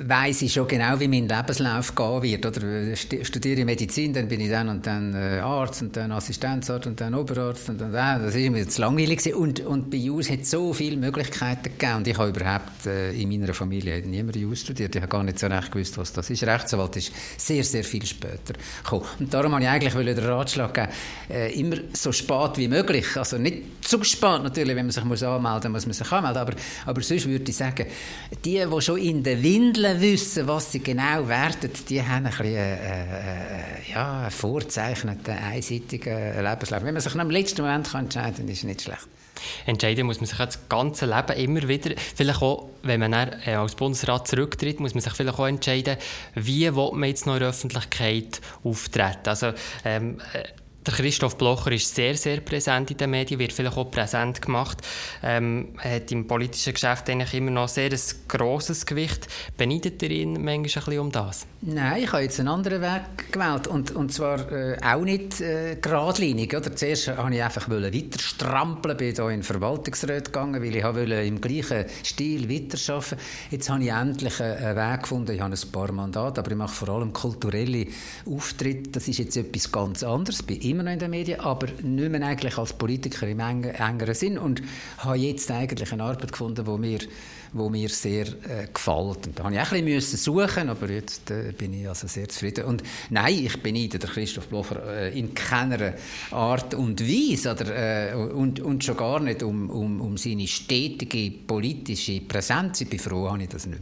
weiß 0.00 0.42
ich 0.42 0.52
schon 0.52 0.68
genau, 0.68 0.98
wie 1.00 1.08
mein 1.08 1.28
Lebenslauf 1.28 1.94
gehen 1.94 2.22
wird. 2.22 2.46
Oder 2.46 2.96
studiere 2.96 3.64
Medizin, 3.64 4.12
dann 4.12 4.28
bin 4.28 4.40
ich 4.40 4.50
dann 4.50 4.68
und 4.68 4.86
dann 4.86 5.14
äh, 5.14 5.40
Arzt 5.40 5.82
und 5.82 5.96
dann 5.96 6.12
Assistenzarzt 6.12 6.86
und 6.86 7.00
dann 7.00 7.14
Oberarzt 7.14 7.68
und 7.68 7.80
dann 7.80 7.92
äh, 7.92 8.24
das 8.24 8.34
ist 8.34 8.50
mir 8.50 8.68
zu 8.68 8.80
langweilig 8.80 9.34
und 9.34 9.60
und 9.60 9.90
bei 9.90 9.96
JUS 9.96 10.30
hat 10.30 10.46
so 10.46 10.72
viele 10.72 10.96
Möglichkeiten 10.96 11.62
gegeben 11.62 11.96
und 11.96 12.06
ich 12.06 12.16
habe 12.16 12.30
überhaupt 12.30 12.86
äh, 12.86 13.12
in 13.12 13.28
meiner 13.28 13.52
Familie 13.54 14.00
niemand 14.02 14.36
JUS 14.36 14.60
studiert. 14.60 14.94
Ich 14.94 15.02
habe 15.02 15.10
gar 15.10 15.22
nicht 15.22 15.38
so 15.38 15.46
recht 15.46 15.72
gewusst, 15.72 15.98
was 15.98 16.12
das 16.12 16.30
ist. 16.30 16.44
Rechtsanwalt 16.44 16.96
ist 16.96 17.12
sehr 17.36 17.64
sehr 17.64 17.84
viel 17.84 18.06
später 18.06 18.54
gekommen 18.82 19.06
und 19.18 19.32
darum 19.34 19.52
habe 19.52 19.62
ich 19.62 19.68
eigentlich 19.68 19.94
den 19.94 20.24
Ratschlag 20.24 20.74
geben, 20.74 20.88
äh, 21.30 21.58
immer 21.58 21.76
so 21.92 22.12
spät 22.12 22.56
wie 22.56 22.68
möglich. 22.68 23.16
Also 23.16 23.38
nicht 23.38 23.84
zu 23.84 24.02
spät 24.04 24.42
natürlich, 24.42 24.76
wenn 24.76 24.86
man 24.86 24.92
sich 24.92 25.04
muss 25.04 25.22
anmelden 25.22 25.72
muss, 25.72 25.86
man 25.86 25.92
sich 25.92 26.12
anmelden. 26.12 26.40
Aber 26.40 26.54
aber 26.86 27.02
sonst 27.02 27.26
würde 27.26 27.50
ich 27.50 27.56
sagen, 27.56 27.86
die, 28.44 28.64
die 28.64 28.80
schon 28.80 28.98
in 28.98 29.22
der 29.22 29.42
Windel 29.42 29.87
wollen 29.88 30.00
wissen, 30.00 30.46
was 30.46 30.72
sie 30.72 30.80
genau 30.80 31.26
werden, 31.28 31.70
die 31.88 32.02
haben 32.02 32.26
ein 32.26 32.30
bisschen 32.30 32.46
äh, 32.46 32.74
äh, 32.74 33.92
ja, 33.92 34.22
einen 34.22 34.30
vorzeichneten, 34.30 35.34
einseitigen 35.34 36.42
Lebenslauf. 36.42 36.82
Wenn 36.82 36.94
man 36.94 37.02
sich 37.02 37.14
am 37.14 37.30
letzten 37.30 37.62
Moment 37.62 37.90
kann 37.90 38.04
entscheiden 38.04 38.36
kann, 38.36 38.48
ist 38.48 38.64
nicht 38.64 38.82
schlecht. 38.82 39.08
Entscheiden 39.66 40.06
muss 40.06 40.18
man 40.20 40.26
sich 40.26 40.36
das 40.36 40.68
ganze 40.68 41.06
Leben 41.06 41.38
immer 41.38 41.68
wieder. 41.68 41.94
Vielleicht 42.16 42.42
auch, 42.42 42.68
wenn 42.82 43.00
man 43.00 43.12
dann, 43.12 43.40
äh, 43.44 43.54
als 43.54 43.76
Bundesrat 43.76 44.26
zurücktritt, 44.26 44.80
muss 44.80 44.94
man 44.94 45.00
sich 45.00 45.12
vielleicht 45.12 45.38
auch 45.38 45.46
entscheiden, 45.46 45.96
wie 46.34 46.70
man 46.70 47.04
jetzt 47.04 47.26
noch 47.26 47.34
in 47.34 47.40
der 47.40 47.48
Öffentlichkeit 47.50 48.40
auftreten. 48.64 49.28
Also, 49.28 49.52
ähm, 49.84 50.20
äh, 50.32 50.42
der 50.88 50.96
Christoph 50.96 51.36
Blocher 51.36 51.72
ist 51.72 51.94
sehr, 51.94 52.14
sehr 52.16 52.40
präsent 52.40 52.90
in 52.90 52.96
den 52.96 53.10
Medien, 53.10 53.38
wird 53.38 53.52
vielleicht 53.52 53.76
auch 53.76 53.90
präsent 53.90 54.40
gemacht. 54.40 54.78
Ähm, 55.22 55.68
er 55.82 55.96
hat 55.96 56.10
im 56.12 56.26
politischen 56.26 56.72
Geschäft 56.72 57.10
eigentlich 57.10 57.34
immer 57.34 57.50
noch 57.50 57.68
sehr 57.68 57.92
ein 57.92 58.00
grosses 58.26 58.86
Gewicht. 58.86 59.28
Beneidet 59.56 60.02
ihr 60.02 60.10
ihn 60.10 60.32
manchmal 60.32 60.54
ein 60.56 60.62
bisschen 60.62 60.98
um 60.98 61.12
das? 61.12 61.46
Nein, 61.60 62.04
ich 62.04 62.12
habe 62.12 62.22
jetzt 62.22 62.38
einen 62.40 62.48
anderen 62.48 62.80
Weg 62.80 63.32
gewählt 63.32 63.66
und, 63.66 63.90
und 63.90 64.12
zwar 64.12 64.50
äh, 64.50 64.78
auch 64.82 65.02
nicht 65.02 65.40
äh, 65.40 65.76
geradlinig. 65.76 66.56
Oder? 66.56 66.74
Zuerst 66.74 67.08
wollte 67.08 67.34
ich 67.36 67.42
einfach 67.42 67.68
weiter 67.68 68.18
strampeln, 68.18 68.96
bin 68.96 69.14
hier 69.14 69.24
in 69.24 69.40
den 69.40 69.42
Verwaltungsrat 69.42 70.26
gegangen, 70.26 70.62
weil 70.62 70.74
ich 70.74 70.84
wollte 70.84 71.14
im 71.14 71.40
gleichen 71.40 71.84
Stil 72.02 72.48
weiterarbeiten. 72.48 73.18
Jetzt 73.50 73.68
habe 73.68 73.82
ich 73.82 73.90
endlich 73.90 74.40
einen 74.40 74.76
Weg 74.76 75.02
gefunden. 75.02 75.32
Ich 75.32 75.40
habe 75.40 75.54
ein 75.54 75.72
paar 75.72 75.92
Mandate, 75.92 76.40
aber 76.40 76.50
ich 76.50 76.56
mache 76.56 76.74
vor 76.74 76.88
allem 76.88 77.12
kulturelle 77.12 77.86
Auftritte. 78.24 78.90
Das 78.90 79.08
ist 79.08 79.18
jetzt 79.18 79.36
etwas 79.36 79.70
ganz 79.70 80.02
anderes. 80.02 80.44
Ich 80.48 80.77
immer 80.78 80.84
noch 80.84 80.92
in 80.92 80.98
den 81.00 81.10
Medien, 81.10 81.40
aber 81.40 81.66
nicht 81.82 82.10
mehr 82.10 82.22
eigentlich 82.22 82.56
als 82.56 82.72
Politiker 82.72 83.26
im 83.26 83.40
engeren 83.40 84.14
Sinn 84.14 84.38
und 84.38 84.62
habe 84.98 85.16
jetzt 85.16 85.50
eigentlich 85.50 85.92
eine 85.92 86.04
Arbeit 86.04 86.30
gefunden, 86.30 86.64
die 86.64 86.78
mir 86.78 86.98
wo 87.54 87.70
mir 87.70 87.88
sehr 87.88 88.26
äh, 88.26 88.68
gefällt. 88.72 89.26
Und 89.26 89.38
da 89.38 89.44
habe 89.44 89.54
ich 89.54 89.60
auch 89.60 89.72
ein 89.72 89.86
bisschen 89.86 90.18
suchen, 90.18 90.68
aber 90.68 90.90
jetzt 90.90 91.30
äh, 91.30 91.52
bin 91.56 91.72
ich 91.72 91.88
also 91.88 92.06
sehr 92.06 92.28
zufrieden. 92.28 92.66
Und 92.66 92.82
nein, 93.08 93.42
ich 93.42 93.62
beneide 93.62 93.98
der 93.98 94.10
Christoph 94.10 94.48
Blocher 94.48 94.86
äh, 94.86 95.18
in 95.18 95.32
keiner 95.32 95.94
Art 96.30 96.74
und 96.74 97.00
Weise 97.00 97.52
oder, 97.52 98.10
äh, 98.10 98.14
und, 98.14 98.60
und 98.60 98.84
schon 98.84 98.98
gar 98.98 99.20
nicht 99.20 99.42
um, 99.42 99.70
um, 99.70 99.98
um 100.02 100.18
seine 100.18 100.46
stetige 100.46 101.30
politische 101.30 102.20
Präsenz. 102.20 102.82
Ich 102.82 102.90
bin 102.90 102.98
froh, 102.98 103.30
habe 103.30 103.42
ich 103.42 103.48
das 103.48 103.64
nicht. 103.64 103.80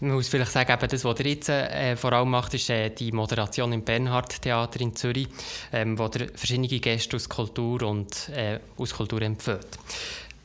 Man 0.00 0.12
muss 0.12 0.28
vielleicht 0.28 0.52
sagen, 0.52 0.72
eben 0.72 0.88
das, 0.88 1.04
was 1.04 1.18
er 1.18 1.26
jetzt 1.26 1.48
äh, 1.48 1.96
vor 1.96 2.12
allem 2.12 2.30
macht, 2.30 2.54
ist 2.54 2.70
äh, 2.70 2.90
die 2.90 3.10
Moderation 3.10 3.72
im 3.72 3.82
Bernhard 3.82 4.40
Theater 4.40 4.80
in 4.80 4.94
Zürich, 4.94 5.28
ähm, 5.72 5.98
wo 5.98 6.04
er 6.04 6.28
verschiedene 6.34 6.68
Gäste 6.68 7.16
aus 7.16 7.28
Kultur 7.28 7.82
und 7.82 8.28
äh, 8.28 8.60
aus 8.76 8.94
Kultur 8.94 9.22
empfiehlt. 9.22 9.66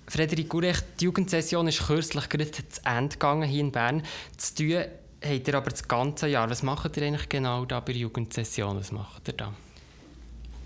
Frederik 0.08 0.50
Gurecht, 0.50 0.86
die 1.00 1.06
Jugendsession 1.06 1.68
ist 1.68 1.86
kürzlich 1.86 2.30
gerade 2.30 2.52
zu 2.52 2.64
Ende 2.84 3.14
gegangen 3.14 3.48
hier 3.48 3.62
in 3.62 3.72
Bern. 3.72 4.04
Zu 4.38 4.56
tun 4.56 4.86
habt 5.24 5.48
ihr 5.48 5.56
aber 5.56 5.70
das 5.70 5.88
ganze 5.88 6.28
Jahr. 6.28 6.50
Was 6.50 6.64
macht 6.64 6.98
ihr 6.98 7.04
eigentlich 7.04 7.30
genau 7.30 7.66
da 7.66 7.80
bei 7.80 7.94
der 7.94 8.02
Jugendsession? 8.02 8.78
Was 8.78 8.92
macht 8.92 9.28
ihr 9.28 9.34
da? 9.34 9.54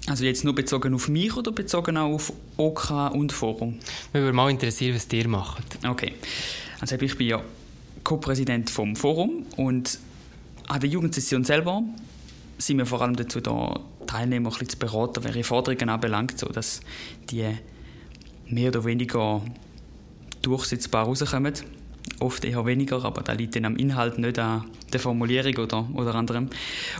Also 0.08 0.24
jetzt 0.24 0.46
nur 0.46 0.56
bezogen 0.56 0.94
auf 0.94 1.10
mich 1.10 1.36
oder 1.36 1.51
bezogen 1.51 1.98
auch 1.98 2.13
auf 2.13 2.34
OK 2.56 2.91
und 3.13 3.34
Forum? 3.34 3.74
Mich 4.13 4.24
würde 4.24 4.34
mal 4.34 4.50
interessieren, 4.50 4.96
was 4.96 5.12
ihr 5.12 5.27
macht. 5.27 5.77
Okay. 5.86 6.13
Also 6.79 6.96
ich 6.96 7.17
bin 7.17 7.27
ja 7.27 7.41
Co-Präsident 8.08 8.70
vom 8.70 8.96
Forum 8.96 9.46
und 9.58 10.00
an 10.70 10.80
der 10.80 10.90
Jugendsession 10.90 11.44
selber 11.44 11.84
sind 12.58 12.78
wir 12.78 12.86
vor 12.86 13.02
allem 13.02 13.18
dazu 13.18 13.42
da, 13.42 13.82
Teilnehmer 14.06 14.48
ein 14.48 14.52
bisschen 14.52 14.70
zu 14.70 14.78
beraten, 14.80 15.26
welche 15.26 15.44
Forderungen 15.44 15.90
anbelangt, 15.90 16.40
sodass 16.40 16.80
die 17.30 17.44
mehr 18.48 18.70
oder 18.70 18.86
weniger 18.86 19.42
durchsetzbar 20.42 21.04
rauskommen. 21.04 21.54
oft 22.22 22.46
eher 22.46 22.66
weniger, 22.66 23.04
aber 23.04 23.24
da 23.24 23.34
liegt 23.34 23.58
dann 23.58 23.66
am 23.66 23.76
Inhalt, 23.76 24.20
nicht 24.20 24.40
an 24.40 24.64
der 24.94 25.02
Formulierung 25.02 25.58
oder, 25.58 25.90
oder 25.94 26.16
anderem. 26.16 26.48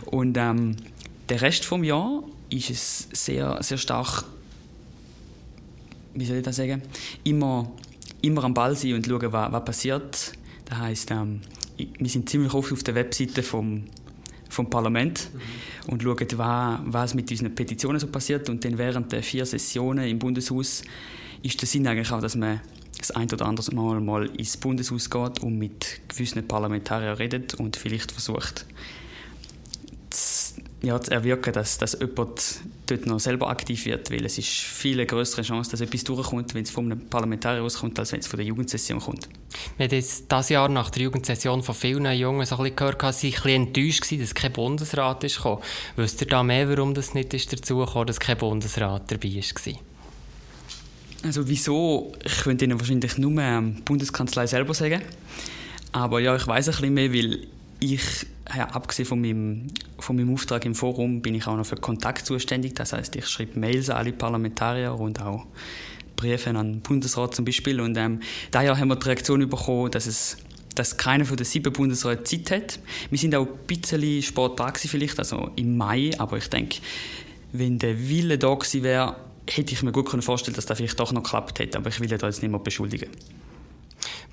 Und 0.08 0.36
ähm, 0.36 0.76
der 1.30 1.42
Rest 1.42 1.64
vom 1.64 1.86
Jahr 1.86 2.22
ist 2.50 2.70
es 2.70 3.08
sehr, 3.14 3.64
sehr 3.64 3.78
stark, 3.78 4.26
wie 6.16 6.26
soll 6.26 6.36
ich 6.36 6.44
das 6.44 6.58
sagen, 6.58 6.82
immer, 7.24 7.72
immer 8.22 8.44
am 8.44 8.54
Ball 8.54 8.76
sein 8.76 8.96
und 8.96 9.08
schauen, 9.08 9.32
was, 9.32 9.54
was 9.54 9.64
passiert. 9.64 10.37
Das 10.70 10.78
heisst, 10.80 11.12
ähm, 11.12 11.42
wir 11.78 12.10
sind 12.10 12.30
ziemlich 12.30 12.54
oft 12.54 12.72
auf 12.72 12.84
der 12.84 12.96
Webseite 12.96 13.42
vom, 13.44 13.86
vom 14.50 14.70
Parlament 14.70 15.30
mhm. 15.34 15.92
und 15.92 16.04
schauen, 16.04 16.28
was, 16.36 16.80
was 16.86 17.14
mit 17.14 17.32
unseren 17.32 17.56
Petitionen 17.56 18.00
so 18.00 18.08
passiert. 18.08 18.50
Und 18.50 18.66
dann 18.66 18.78
während 18.78 19.12
der 19.12 19.24
vier 19.24 19.46
Sessionen 19.46 20.08
im 20.08 20.20
Bundeshaus 20.20 20.84
ist 21.44 21.62
der 21.62 21.68
Sinn 21.68 21.88
eigentlich 21.88 22.12
auch, 22.12 22.22
dass 22.22 22.36
man 22.36 22.62
das 22.98 23.12
ein 23.12 23.32
oder 23.32 23.46
andere 23.46 23.74
Mal, 23.76 24.02
mal 24.02 24.26
ins 24.26 24.58
Bundeshaus 24.58 25.10
geht 25.10 25.40
und 25.44 25.58
mit 25.58 26.02
gewissen 26.08 26.46
Parlamentariern 26.48 27.16
redet 27.16 27.54
und 27.54 27.78
vielleicht 27.78 28.12
versucht, 28.12 28.66
ja, 30.82 31.00
zu 31.00 31.12
erwirken, 31.12 31.54
dass, 31.54 31.78
dass 31.78 31.98
jemand 32.00 32.62
dort 32.91 33.06
noch 33.06 33.20
selber 33.20 33.50
aktiv 33.50 33.86
wird, 33.86 34.12
weil 34.12 34.25
es 34.25 34.38
ist 34.38 34.50
viel 34.50 35.06
größere 35.06 35.41
Chance, 35.41 35.72
dass 35.72 35.82
etwas 35.82 36.03
durchkommt, 36.03 36.53
wenn 36.53 36.63
es 36.63 36.72
von 36.72 36.86
einem 36.86 37.08
Parlamentarier 37.08 37.63
auskommt, 37.63 37.98
als 38.00 38.12
wenn 38.12 38.20
es 38.20 38.27
von 38.27 38.38
der 38.38 38.46
Jugendsession 38.46 39.00
kommt. 39.00 39.29
Wir 39.77 39.86
haben 39.86 39.96
jetzt 39.96 40.32
dieses 40.32 40.50
Jahr 40.50 40.70
nach 40.70 40.89
der 40.89 41.03
Jugendsession 41.03 41.63
von 41.63 41.75
vielen 41.75 42.12
Jungen 42.17 42.46
so 42.46 42.56
ein 42.56 42.63
bisschen 42.63 42.75
gehört, 42.75 43.03
dass 43.03 43.20
sie 43.20 43.27
ein 43.27 43.34
bisschen 43.34 43.67
enttäuscht 43.67 44.12
waren, 44.12 44.20
dass 44.20 44.36
kein 44.36 44.53
Bundesrat 44.53 45.24
ist 45.24 45.38
gekommen. 45.38 45.62
Wisst 45.96 46.22
ihr 46.22 46.27
da 46.27 46.44
mehr, 46.44 46.70
warum 46.70 46.94
das 46.94 47.13
nicht 47.13 47.34
ist 47.34 47.53
dazu 47.53 47.86
kam, 47.86 48.06
dass 48.06 48.20
kein 48.20 48.38
Bundesrat 48.38 49.12
dabei 49.12 49.29
war? 49.36 49.74
Also 51.24 51.48
wieso? 51.48 52.13
Ich 52.24 52.38
könnte 52.44 52.65
Ihnen 52.65 52.79
wahrscheinlich 52.79 53.17
nur 53.17 53.32
die 53.32 53.82
Bundeskanzlei 53.82 54.48
selber 54.48 54.74
sagen. 54.74 55.01
Aber 55.91 56.20
ja, 56.20 56.36
ich 56.36 56.46
weiß 56.46 56.67
ein 56.67 56.72
bisschen 56.72 56.94
mehr, 56.94 57.12
weil 57.12 57.48
ich, 57.79 58.25
ja, 58.55 58.67
abgesehen 58.69 59.07
von 59.07 59.22
meinem, 59.22 59.67
von 60.00 60.15
meinem 60.15 60.34
Auftrag 60.34 60.65
im 60.65 60.75
Forum, 60.75 61.22
bin 61.22 61.36
ich 61.36 61.48
auch 61.48 61.57
noch 61.57 61.65
für 61.65 61.75
Kontakt 61.75 62.25
zuständig. 62.25 62.75
Das 62.75 62.93
heißt, 62.93 63.15
ich 63.15 63.27
schreibe 63.27 63.60
Mails 63.60 63.89
an 63.89 63.98
alle 63.98 64.13
Parlamentarier 64.13 64.93
und 64.93 65.22
auch 65.22 65.46
Briefe 66.15 66.50
an 66.50 66.74
den 66.74 66.81
Bundesrat 66.81 67.36
zum 67.36 67.46
Beispiel. 67.46 67.79
Und 67.79 67.98
ähm, 67.98 68.22
daher 68.51 68.77
haben 68.77 68.88
wir 68.89 68.96
die 68.96 69.05
Reaktion 69.05 69.48
bekommen, 69.48 69.91
dass 69.91 70.05
es 70.07 70.38
dass 70.75 70.96
keiner 70.96 71.25
von 71.25 71.38
den 71.38 71.46
sieben 71.46 71.74
Bundesräten 71.74 72.25
Zeit 72.25 72.51
hat. 72.51 72.79
Wir 73.10 73.17
sind 73.17 73.34
auch 73.34 73.48
ein 73.48 73.57
bisschen 73.65 74.22
spät 74.22 74.60
dran 74.60 74.74
vielleicht, 74.75 75.17
also 75.17 75.50
im 75.55 75.75
Mai, 75.75 76.12
aber 76.19 76.38
ich 76.38 76.50
denke, 76.50 76.77
wenn 77.51 77.79
der 77.79 78.10
Wille 78.10 78.38
da 78.38 78.53
gewesen 78.53 78.84
wäre, 78.84 79.15
hätte 79.50 79.74
ich 79.74 79.81
mir 79.81 79.91
gut 79.91 80.10
vorstellen 80.24 80.55
dass 80.55 80.67
das 80.67 80.77
vielleicht 80.77 81.00
doch 81.00 81.12
noch 81.12 81.24
geklappt 81.24 81.60
hätte, 81.60 81.77
aber 81.79 81.89
ich 81.89 82.00
will 82.00 82.07
da 82.07 82.27
jetzt 82.27 82.43
nicht 82.43 82.51
mehr 82.51 82.60
beschuldigen. 82.60 83.10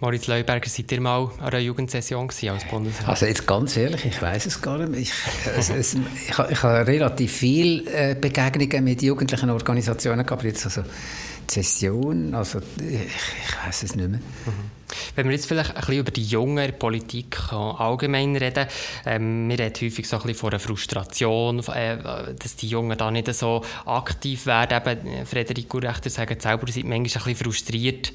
Moritz 0.00 0.26
Leuberger, 0.26 0.68
seid 0.68 0.90
ihr 0.92 1.00
mal 1.00 1.30
an 1.38 1.46
einer 1.46 1.58
Jugendsession 1.60 2.28
als 2.28 2.64
Bundesrat? 2.68 3.08
Also 3.08 3.26
jetzt 3.26 3.46
ganz 3.46 3.76
ehrlich, 3.76 4.04
ich 4.04 4.20
weiß 4.20 4.46
es 4.46 4.60
gar 4.60 4.78
nicht. 4.78 5.00
Ich, 5.00 5.12
es, 5.56 5.70
es, 5.70 5.94
ich, 5.94 6.38
ich 6.50 6.62
habe 6.62 6.86
relativ 6.86 7.32
viele 7.32 7.84
äh, 7.90 8.14
Begegnungen 8.14 8.84
mit 8.84 9.02
jugendlichen 9.02 9.50
Organisationen 9.50 10.26
gehabt, 10.26 10.42
jetzt 10.42 10.64
also 10.64 10.82
die 10.82 11.54
Session, 11.54 12.34
also 12.34 12.60
ich, 12.78 12.94
ich 12.94 13.66
weiß 13.66 13.84
es 13.84 13.94
nicht 13.94 14.08
mehr. 14.08 14.18
Mhm. 14.18 14.70
Wenn 15.14 15.26
wir 15.26 15.34
jetzt 15.34 15.46
vielleicht 15.46 15.70
ein 15.70 15.76
bisschen 15.76 15.98
über 15.98 16.10
die 16.10 16.24
junge 16.24 16.72
Politik 16.72 17.52
allgemein 17.52 18.36
reden, 18.36 18.66
ähm, 19.06 19.48
wir 19.48 19.58
reden 19.58 19.74
häufig 19.80 20.08
so 20.08 20.16
ein 20.16 20.22
bisschen 20.22 20.38
von 20.38 20.50
einer 20.50 20.60
Frustration, 20.60 21.60
äh, 21.68 21.98
dass 22.38 22.56
die 22.56 22.68
Jungen 22.68 22.96
da 22.98 23.10
nicht 23.10 23.32
so 23.34 23.62
aktiv 23.86 24.46
werden. 24.46 24.80
Eben, 24.86 25.26
Frederik 25.26 25.72
Urrechter 25.72 26.10
sagt 26.10 26.42
selber, 26.42 26.66
sie 26.66 26.72
sind 26.80 26.88
manchmal 26.88 27.22
ein 27.22 27.32
bisschen 27.32 27.36
frustriert. 27.36 28.12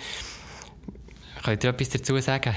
Könnt 1.44 1.64
ihr 1.64 1.70
etwas 1.70 1.90
dazu 1.90 2.18
sagen? 2.20 2.54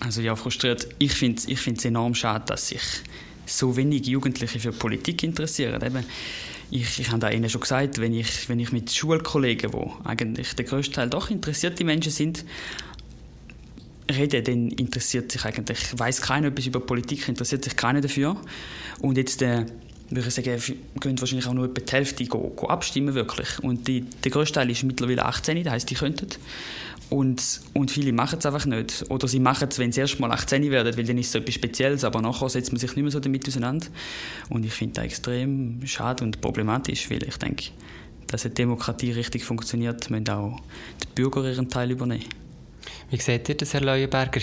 Also 0.00 0.20
ja, 0.20 0.36
frustriert. 0.36 0.88
Ich 0.98 1.12
finde 1.12 1.38
es 1.38 1.48
ich 1.48 1.84
enorm 1.84 2.14
schade, 2.14 2.44
dass 2.46 2.68
sich 2.68 2.82
so 3.46 3.76
wenig 3.76 4.06
Jugendliche 4.06 4.60
für 4.60 4.72
Politik 4.72 5.22
interessieren. 5.22 5.82
Eben, 5.82 6.04
ich, 6.70 7.00
ich 7.00 7.08
habe 7.08 7.18
da 7.18 7.30
Ihnen 7.30 7.48
schon 7.48 7.62
gesagt, 7.62 7.98
wenn 7.98 8.12
ich, 8.12 8.48
wenn 8.48 8.60
ich 8.60 8.72
mit 8.72 8.92
Schulkollegen, 8.92 9.72
wo 9.72 9.96
eigentlich 10.04 10.54
der 10.54 10.66
größte 10.66 10.92
Teil 10.92 11.10
doch 11.10 11.30
interessierte 11.30 11.82
Menschen 11.84 12.12
sind, 12.12 12.44
rede, 14.10 14.42
dann 14.42 14.68
interessiert 14.68 15.32
sich 15.32 15.44
eigentlich, 15.44 15.78
weiß 15.98 16.20
keiner 16.20 16.48
etwas 16.48 16.66
über 16.66 16.80
Politik, 16.80 17.28
interessiert 17.28 17.64
sich 17.64 17.76
keiner 17.76 18.00
dafür. 18.00 18.36
Und 19.00 19.16
jetzt 19.16 19.42
äh, 19.42 19.66
würde 20.10 20.28
ich 20.28 20.34
sagen, 20.34 20.60
gehen 21.00 21.20
wahrscheinlich 21.20 21.46
auch 21.46 21.54
nur 21.54 21.66
etwa 21.66 21.80
die 21.80 21.92
Hälfte 21.92 22.24
go, 22.26 22.52
go 22.54 22.66
abstimmen 22.66 23.14
wirklich. 23.14 23.58
Und 23.62 23.88
die, 23.88 24.02
der 24.02 24.30
größte 24.30 24.54
Teil 24.54 24.70
ist 24.70 24.82
mittlerweile 24.84 25.24
18, 25.24 25.62
das 25.64 25.72
heisst, 25.72 25.90
die 25.90 25.94
könnten. 25.94 26.28
Und, 27.10 27.60
und 27.72 27.90
viele 27.90 28.12
machen 28.12 28.38
es 28.38 28.46
einfach 28.46 28.66
nicht. 28.66 29.06
Oder 29.08 29.28
sie 29.28 29.40
machen 29.40 29.68
es, 29.70 29.78
wenn 29.78 29.92
sie 29.92 30.00
erst 30.00 30.20
mal 30.20 30.30
18 30.30 30.70
werden, 30.70 30.96
weil 30.96 31.04
dann 31.04 31.16
ist 31.16 31.28
es 31.28 31.34
etwas 31.34 31.54
Spezielles, 31.54 32.04
aber 32.04 32.20
nachher 32.20 32.48
setzt 32.48 32.70
man 32.72 32.78
sich 32.78 32.94
nicht 32.94 33.02
mehr 33.02 33.10
so 33.10 33.20
damit 33.20 33.48
auseinander. 33.48 33.86
Und 34.50 34.64
ich 34.64 34.72
finde 34.72 34.96
das 34.96 35.04
extrem 35.04 35.80
schade 35.86 36.22
und 36.24 36.40
problematisch, 36.40 37.10
weil 37.10 37.22
ich 37.22 37.36
denke, 37.38 37.70
dass 38.26 38.44
eine 38.44 38.54
Demokratie 38.54 39.12
richtig 39.12 39.44
funktioniert, 39.44 40.10
müssen 40.10 40.28
auch 40.28 40.60
die 41.02 41.06
Bürger 41.14 41.50
ihren 41.50 41.70
Teil 41.70 41.90
übernehmen. 41.90 42.24
Wie 43.10 43.16
seht 43.16 43.48
ihr 43.48 43.54
das, 43.54 43.72
Herr 43.72 43.80
Leuenberger? 43.80 44.42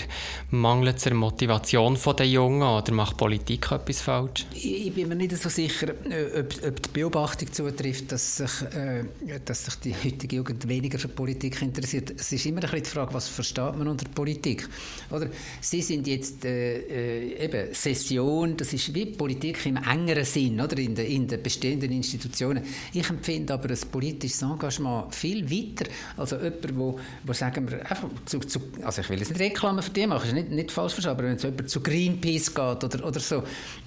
Mangelt 0.50 0.96
es 0.96 1.06
an 1.06 1.14
Motivation 1.14 1.96
der 2.18 2.26
Jungen 2.26 2.62
oder 2.62 2.92
macht 2.92 3.16
Politik 3.16 3.70
etwas 3.70 4.00
falsch? 4.00 4.44
Ich 4.54 4.92
bin 4.92 5.06
mir 5.08 5.14
nicht 5.14 5.36
so 5.36 5.48
sicher, 5.48 5.90
äh, 6.10 6.40
ob, 6.40 6.52
ob 6.66 6.82
die 6.82 6.88
Beobachtung 6.92 7.52
zutrifft, 7.52 8.10
dass 8.10 8.38
sich, 8.38 8.62
äh, 8.74 9.04
dass 9.44 9.66
sich 9.66 9.74
die 9.76 9.94
heutige 9.94 10.36
Jugend 10.36 10.66
weniger 10.66 10.98
für 10.98 11.06
Politik 11.06 11.62
interessiert. 11.62 12.14
Es 12.18 12.32
ist 12.32 12.44
immer 12.44 12.56
ein 12.56 12.62
bisschen 12.62 12.82
die 12.82 12.90
Frage, 12.90 13.14
was 13.14 13.28
versteht 13.28 13.76
man 13.76 13.86
unter 13.86 14.08
Politik? 14.08 14.68
Oder 15.10 15.28
Sie 15.60 15.80
sind 15.80 16.08
jetzt 16.08 16.44
äh, 16.44 16.78
äh 16.78 17.44
eben 17.44 17.72
Session, 17.72 18.56
das 18.56 18.72
ist 18.72 18.92
wie 18.92 19.06
Politik 19.06 19.64
im 19.66 19.76
engeren 19.76 20.24
Sinn, 20.24 20.60
oder 20.60 20.76
in 20.78 20.96
den, 20.96 21.06
in 21.06 21.28
den 21.28 21.40
bestehenden 21.40 21.92
Institutionen. 21.92 22.64
Ich 22.92 23.08
empfinde 23.08 23.54
aber 23.54 23.70
ein 23.70 23.78
politisches 23.92 24.42
Engagement 24.42 25.14
viel 25.14 25.48
weiter 25.48 25.88
als 26.16 26.32
jemand, 26.32 26.76
wo, 26.76 26.98
wo 27.24 27.32
sagen 27.32 27.70
wir, 27.70 27.78
einfach 27.88 28.08
zu, 28.24 28.40
zu 28.40 28.55
zu, 28.56 28.84
also 28.84 29.00
ich 29.00 29.08
will 29.08 29.18
jetzt 29.18 29.30
nicht 29.30 29.40
Reklame 29.40 29.82
für 29.82 29.90
die 29.90 30.06
machen, 30.06 30.26
ist 30.26 30.34
nicht, 30.34 30.50
nicht 30.50 30.70
falsch 30.70 30.94
verstanden, 30.94 31.18
aber 31.18 31.28
wenn 31.28 31.32
jetzt 31.34 31.44
jemand 31.44 31.70
zu 31.70 31.80
Greenpeace 31.80 32.54
geht 32.54 32.84
oder, 32.84 33.06
oder 33.06 33.20
so, 33.20 33.42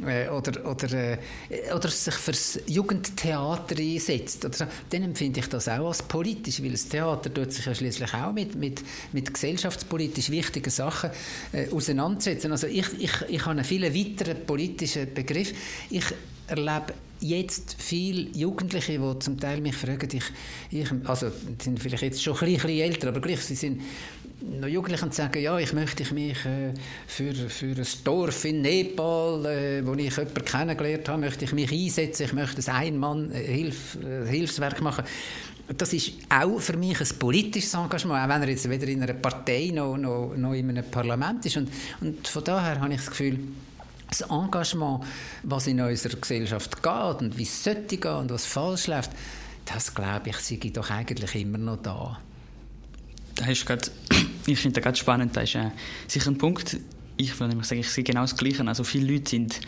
äh, 0.05 0.29
oder, 0.29 0.65
oder, 0.69 0.93
äh, 0.93 1.17
oder 1.73 1.89
sich 1.89 2.13
fürs 2.13 2.59
Jugendtheater 2.67 3.77
einsetzt, 3.77 4.45
oder 4.45 4.55
so, 4.55 4.65
dann 4.89 5.03
empfinde 5.03 5.39
ich 5.39 5.47
das 5.47 5.67
auch 5.67 5.87
als 5.87 6.03
politisch, 6.03 6.61
weil 6.61 6.71
das 6.71 6.87
Theater 6.87 7.33
tut 7.33 7.51
sich 7.51 7.65
ja 7.65 7.73
schließlich 7.73 8.13
auch 8.13 8.33
mit, 8.33 8.55
mit, 8.55 8.81
mit 9.11 9.33
gesellschaftspolitisch 9.33 10.29
wichtigen 10.29 10.69
Sachen 10.69 11.11
äh, 11.51 11.69
auseinandersetzen. 11.69 12.51
Also 12.51 12.67
ich, 12.67 12.87
ich, 12.99 13.11
ich 13.27 13.41
habe 13.41 13.51
einen 13.51 13.63
viel 13.63 13.83
weiteren 13.83 14.45
politischen 14.45 15.13
Begriff. 15.13 15.53
Ich 15.89 16.05
erlebe 16.47 16.93
jetzt 17.21 17.75
viele 17.77 18.29
Jugendliche, 18.31 18.97
die 18.97 19.19
zum 19.19 19.39
Teil 19.39 19.61
mich 19.61 19.75
fragen, 19.75 20.07
ich, 20.11 20.23
ich 20.71 20.89
also 21.05 21.31
sind 21.61 21.79
vielleicht 21.79 22.03
jetzt 22.03 22.23
schon 22.23 22.37
ein 22.37 22.53
bisschen 22.53 22.69
älter, 22.69 23.09
aber 23.09 23.19
gleich, 23.19 23.41
sie 23.41 23.55
sind 23.55 23.81
noch 24.41 24.67
Jugendliche 24.67 25.05
und 25.05 25.13
sagen, 25.13 25.41
ja, 25.41 25.57
ich 25.57 25.73
möchte 25.73 26.13
mich 26.13 26.45
äh, 26.45 26.73
für, 27.07 27.33
für 27.33 27.75
ein 27.75 27.87
Dorf 28.03 28.45
in 28.45 28.61
Nepal, 28.61 29.45
äh, 29.45 29.85
wo 29.85 29.93
ich 29.93 30.15
jemanden 30.15 30.45
kennengelernt 30.45 31.09
habe, 31.09 31.21
möchte 31.21 31.45
ich 31.45 31.53
mich 31.53 31.71
einsetzen, 31.71 32.23
ich 32.23 32.33
möchte 32.33 32.71
ein 32.71 32.75
Einmann-Hilfswerk 32.75 34.79
äh, 34.79 34.83
machen. 34.83 35.03
Das 35.77 35.93
ist 35.93 36.13
auch 36.29 36.59
für 36.59 36.77
mich 36.77 36.99
ein 36.99 37.07
politisches 37.19 37.73
Engagement, 37.73 38.23
auch 38.23 38.29
wenn 38.29 38.41
er 38.41 38.49
jetzt 38.49 38.69
weder 38.69 38.87
in 38.87 39.03
einer 39.03 39.13
Partei 39.13 39.71
noch, 39.73 39.97
noch, 39.97 40.33
noch 40.35 40.53
in 40.53 40.69
einem 40.69 40.89
Parlament 40.89 41.45
ist. 41.45 41.57
Und, 41.57 41.69
und 42.01 42.27
von 42.27 42.43
daher 42.43 42.81
habe 42.81 42.93
ich 42.93 42.99
das 42.99 43.09
Gefühl, 43.09 43.39
das 44.09 44.21
Engagement, 44.21 45.03
was 45.43 45.67
in 45.67 45.79
unserer 45.79 46.15
Gesellschaft 46.15 46.81
geht 46.81 47.21
und 47.21 47.37
wie 47.37 47.43
es 47.43 47.63
sollte 47.63 47.97
gehen 47.97 48.15
und 48.15 48.31
was 48.31 48.45
falsch 48.45 48.87
läuft, 48.87 49.11
das 49.65 49.93
glaube 49.93 50.29
ich, 50.29 50.37
sei 50.37 50.57
doch 50.73 50.89
eigentlich 50.89 51.35
immer 51.35 51.59
noch 51.59 51.77
da. 51.77 52.17
Da 53.39 53.45
ist 53.45 53.65
grad, 53.65 53.89
ich 54.47 54.59
finde 54.59 54.75
das 54.75 54.83
ganz 54.83 54.97
spannend. 54.99 55.35
Das 55.35 55.45
ist 55.45 55.55
äh, 55.55 55.71
sicher 56.07 56.29
ein 56.29 56.37
Punkt. 56.37 56.77
Ich 57.15 57.39
würde 57.39 57.49
nämlich 57.49 57.67
sagen, 57.67 57.79
ich 57.79 57.89
sehe 57.89 58.03
genau 58.03 58.21
das 58.21 58.35
Gleiche. 58.35 58.67
Also 58.67 58.83
viele 58.83 59.13
Leute 59.13 59.29
sind 59.29 59.61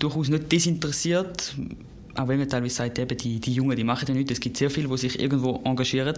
durchaus 0.00 0.28
nicht 0.28 0.50
desinteressiert, 0.50 1.54
auch 2.16 2.26
wenn 2.26 2.40
man 2.40 2.48
teilweise 2.48 2.74
sagt, 2.74 2.98
eben 2.98 3.16
die, 3.16 3.38
die 3.38 3.52
Jungen, 3.52 3.76
die 3.76 3.84
machen 3.84 4.08
ja 4.08 4.14
nichts. 4.14 4.32
Es 4.32 4.40
gibt 4.40 4.56
sehr 4.56 4.70
viele, 4.70 4.88
die 4.88 4.96
sich 4.96 5.20
irgendwo 5.20 5.60
engagieren, 5.64 6.16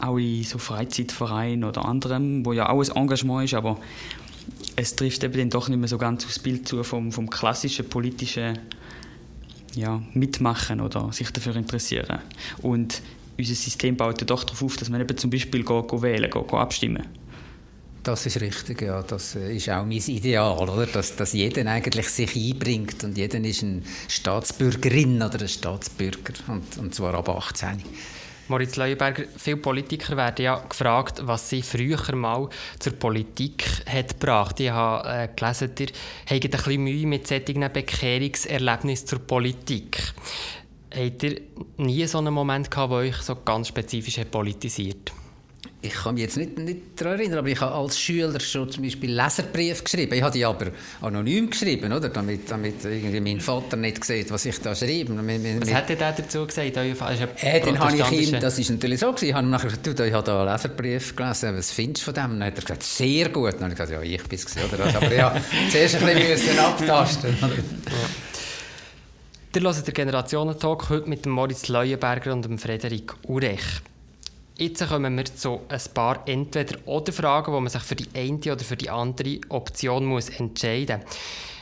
auch 0.00 0.16
in 0.16 0.42
so 0.42 0.56
Freizeitvereinen 0.56 1.64
oder 1.64 1.84
anderem, 1.84 2.46
wo 2.46 2.54
ja 2.54 2.70
auch 2.70 2.82
ein 2.82 2.96
Engagement 2.96 3.44
ist, 3.44 3.54
aber 3.54 3.78
es 4.76 4.96
trifft 4.96 5.22
eben 5.24 5.36
dann 5.36 5.50
doch 5.50 5.68
nicht 5.68 5.78
mehr 5.78 5.88
so 5.88 5.98
ganz 5.98 6.24
aufs 6.24 6.38
Bild 6.38 6.66
zu 6.66 6.82
vom, 6.82 7.12
vom 7.12 7.28
klassischen 7.28 7.88
politischen 7.88 8.58
ja, 9.74 10.02
Mitmachen 10.14 10.80
oder 10.80 11.12
sich 11.12 11.30
dafür 11.30 11.56
interessieren. 11.56 12.20
Und 12.62 13.02
unser 13.38 13.54
System 13.54 13.96
baut 13.96 14.20
ja 14.20 14.26
doch 14.26 14.44
darauf 14.44 14.62
auf, 14.62 14.76
dass 14.76 14.88
man 14.88 15.00
eben 15.00 15.16
zum 15.16 15.30
Beispiel 15.30 15.62
go, 15.62 15.82
go 15.82 16.02
wählen, 16.02 16.30
go, 16.30 16.42
go 16.42 16.58
abstimmen 16.58 17.06
das 18.06 18.24
ist 18.24 18.40
richtig, 18.40 18.82
ja. 18.82 19.02
Das 19.02 19.34
äh, 19.34 19.56
ist 19.56 19.68
auch 19.68 19.84
mein 19.84 19.98
Ideal, 19.98 20.56
oder? 20.56 20.86
Dass, 20.86 21.16
dass 21.16 21.32
jeder 21.32 21.68
eigentlich 21.68 22.08
sich 22.08 22.36
einbringt 22.36 23.02
und 23.02 23.18
jeder 23.18 23.40
ist 23.40 23.62
eine 23.62 23.82
Staatsbürgerin 24.08 25.22
oder 25.22 25.40
ein 25.40 25.48
Staatsbürger 25.48 26.34
und, 26.48 26.78
und 26.78 26.94
zwar 26.94 27.14
ab 27.14 27.28
18. 27.28 27.82
Moritz 28.48 28.76
Leuenberger, 28.76 29.24
viele 29.36 29.56
Politiker 29.56 30.16
werden 30.16 30.44
ja 30.44 30.58
gefragt, 30.68 31.20
was 31.24 31.50
sie 31.50 31.62
früher 31.62 32.14
mal 32.14 32.48
zur 32.78 32.92
Politik 32.92 33.64
hat 33.86 34.20
gebracht. 34.20 34.60
Ich 34.60 34.70
habe 34.70 35.08
äh, 35.08 35.28
gelesen, 35.34 35.72
ihr 35.76 35.88
habt 36.30 36.44
ein 36.44 36.50
bisschen 36.50 36.84
Mühe 36.84 37.06
mit 37.08 37.26
solchen 37.26 37.72
Bekehrungserlebnissen 37.72 39.08
zur 39.08 39.18
Politik. 39.18 39.98
Habt 40.96 41.22
ihr 41.22 41.40
nie 41.76 42.06
so 42.06 42.18
einen 42.18 42.32
Moment 42.32 42.70
gehabt, 42.70 42.90
wo 42.90 42.96
euch 42.96 43.16
so 43.16 43.36
ganz 43.36 43.68
spezifisch 43.68 44.18
politisiert 44.30 45.12
ich 45.86 45.94
kann 45.94 46.14
mich 46.14 46.24
jetzt 46.24 46.36
nicht, 46.36 46.58
nicht 46.58 46.80
daran 46.96 47.18
erinnern, 47.18 47.38
aber 47.38 47.48
ich 47.48 47.60
habe 47.60 47.74
als 47.74 47.98
Schüler 47.98 48.40
schon 48.40 48.70
zum 48.70 48.82
Beispiel 48.82 49.12
Leserbrief 49.12 49.84
geschrieben. 49.84 50.14
Ich 50.14 50.22
habe 50.22 50.32
die 50.32 50.44
aber 50.44 50.66
anonym 51.00 51.50
geschrieben, 51.50 51.92
oder? 51.92 52.08
Damit, 52.08 52.50
damit 52.50 52.84
irgendwie 52.84 53.20
mein 53.20 53.40
Vater 53.40 53.76
nicht 53.76 54.04
sieht, 54.04 54.30
was 54.30 54.44
ich 54.46 54.58
da 54.60 54.74
schreibe. 54.74 55.16
Was 55.60 55.74
hat 55.74 55.90
er 55.90 56.12
dazu 56.12 56.46
gesagt? 56.46 56.76
Äh, 56.76 57.60
dann 57.60 57.78
habe 57.78 57.96
ich 57.96 58.32
ihm, 58.32 58.40
das 58.40 58.58
ist 58.58 58.70
natürlich 58.70 59.00
so 59.00 59.12
gewesen, 59.12 59.28
ich 59.28 59.34
habe 59.34 59.46
nachher 59.46 59.68
gesagt, 59.68 59.86
du, 59.86 60.04
ich 60.04 60.12
habe 60.12 60.24
da 60.24 60.42
einen 60.42 60.52
Leserbrief 60.52 61.14
gelesen, 61.14 61.56
was 61.56 61.70
findest 61.70 62.02
du 62.06 62.12
von 62.12 62.14
dem? 62.14 62.30
Und 62.32 62.40
dann 62.40 62.48
hat 62.48 62.56
er 62.56 62.62
gesagt, 62.62 62.82
sehr 62.82 63.28
gut. 63.28 63.54
Und 63.54 63.60
dann 63.60 63.70
habe 63.70 63.72
ich 63.72 63.78
gesagt, 63.78 63.92
ja, 63.92 64.02
ich 64.02 64.22
bin 64.24 64.38
es? 64.38 64.96
Aber 64.96 65.14
ja, 65.14 65.36
zuerst 65.70 65.96
ein 65.96 66.14
bisschen 66.14 66.58
abtasten. 66.58 67.36
Ihr 69.56 69.62
hört 69.62 69.86
den 69.86 69.94
Generationentalk 69.94 70.90
heute 70.90 71.08
mit 71.08 71.24
dem 71.24 71.32
Moritz 71.32 71.68
Leuenberger 71.68 72.34
und 72.34 72.44
dem 72.44 72.58
Frederik 72.58 73.14
Urech. 73.26 73.80
Jetzt 74.58 74.86
kommen 74.86 75.16
wir 75.16 75.24
zu 75.24 75.62
ein 75.70 75.80
paar 75.94 76.28
Entweder-Oder-Fragen, 76.28 77.54
wo 77.54 77.60
man 77.60 77.70
sich 77.70 77.80
für 77.80 77.96
die 77.96 78.06
eine 78.14 78.52
oder 78.52 78.62
für 78.62 78.76
die 78.76 78.90
andere 78.90 79.40
Option 79.48 80.04
muss 80.04 80.28
entscheiden 80.28 81.00
muss. 81.00 81.16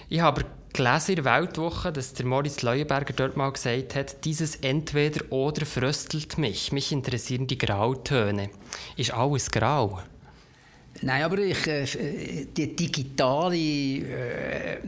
Ich 0.09 0.21
habe 0.21 0.45
gelesen 0.73 1.11
in 1.11 1.23
der 1.23 1.25
Weltwoche, 1.37 1.93
dass 1.93 2.15
der 2.15 2.27
Moritz 2.27 2.63
Leuenberger 2.63 3.13
dort 3.15 3.37
mal 3.37 3.53
gesagt 3.53 3.95
hat, 3.95 4.25
dieses 4.25 4.57
Entweder-Oder 4.57 5.65
fröstelt 5.65 6.37
mich. 6.37 6.73
Mich 6.73 6.91
interessieren 6.91 7.47
die 7.47 7.59
Grautöne. 7.59 8.51
Ist 8.97 9.15
alles 9.15 9.53
grau? 9.53 10.01
Nein, 11.05 11.23
aber 11.23 11.37
ich, 11.37 11.67
äh, 11.67 12.47
die 12.57 12.75
digitale 12.75 13.59
äh, 13.59 14.79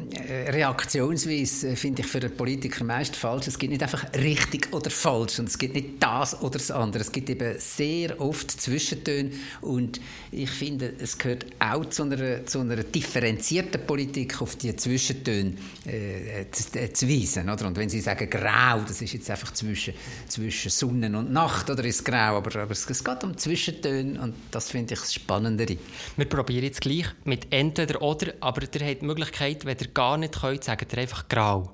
Reaktionsweise 0.48 1.68
äh, 1.68 1.76
finde 1.76 2.00
ich 2.00 2.08
für 2.08 2.20
einen 2.20 2.34
Politiker 2.34 2.84
meist 2.84 3.14
falsch. 3.14 3.48
Es 3.48 3.58
gibt 3.58 3.70
nicht 3.72 3.82
einfach 3.82 4.02
richtig 4.14 4.72
oder 4.72 4.88
falsch 4.88 5.38
und 5.40 5.50
es 5.50 5.58
gibt 5.58 5.74
nicht 5.74 6.02
das 6.02 6.40
oder 6.40 6.52
das 6.52 6.70
andere. 6.70 7.02
Es 7.02 7.12
gibt 7.12 7.28
eben 7.28 7.56
sehr 7.58 8.18
oft 8.18 8.50
Zwischentöne 8.50 9.32
und 9.60 10.00
ich 10.32 10.48
finde, 10.48 10.94
es 10.98 11.18
gehört 11.18 11.44
auch 11.58 11.84
zu 11.84 12.04
einer, 12.04 12.46
zu 12.46 12.60
einer 12.60 12.76
differenzierten 12.76 13.86
Politik 13.86 14.40
auf 14.40 14.56
die 14.56 14.74
Zwischentöne 14.74 15.52
äh, 15.84 16.46
zu, 16.50 16.78
äh, 16.78 16.94
zu 16.94 17.06
weisen. 17.10 17.50
Oder? 17.50 17.66
Und 17.66 17.76
wenn 17.76 17.90
Sie 17.90 18.00
sagen 18.00 18.30
grau, 18.30 18.80
das 18.88 19.02
ist 19.02 19.12
jetzt 19.12 19.28
einfach 19.30 19.52
zwischen, 19.52 19.92
zwischen 20.28 20.70
Sonne 20.70 21.14
und 21.18 21.30
Nacht 21.30 21.68
oder 21.68 21.84
ist 21.84 22.06
grau, 22.06 22.38
aber, 22.38 22.58
aber 22.58 22.72
es, 22.72 22.88
es 22.88 23.04
geht 23.04 23.22
um 23.22 23.36
Zwischentöne 23.36 24.18
und 24.18 24.34
das 24.50 24.70
finde 24.70 24.94
ich 24.94 25.00
das 25.00 25.12
Spannendere. 25.12 25.76
Wir 26.16 26.26
probieren 26.26 26.64
jetzt 26.64 26.80
gleich 26.80 27.06
mit 27.24 27.52
entweder 27.52 28.00
oder, 28.02 28.32
aber 28.40 28.62
ihr 28.62 28.86
habt 28.86 29.02
die 29.02 29.06
Möglichkeit, 29.06 29.64
wenn 29.64 29.76
ihr 29.78 29.88
gar 29.88 30.16
nicht 30.16 30.40
könnt, 30.40 30.64
sagt 30.64 30.92
ihr 30.92 30.98
einfach 30.98 31.28
grau. 31.28 31.70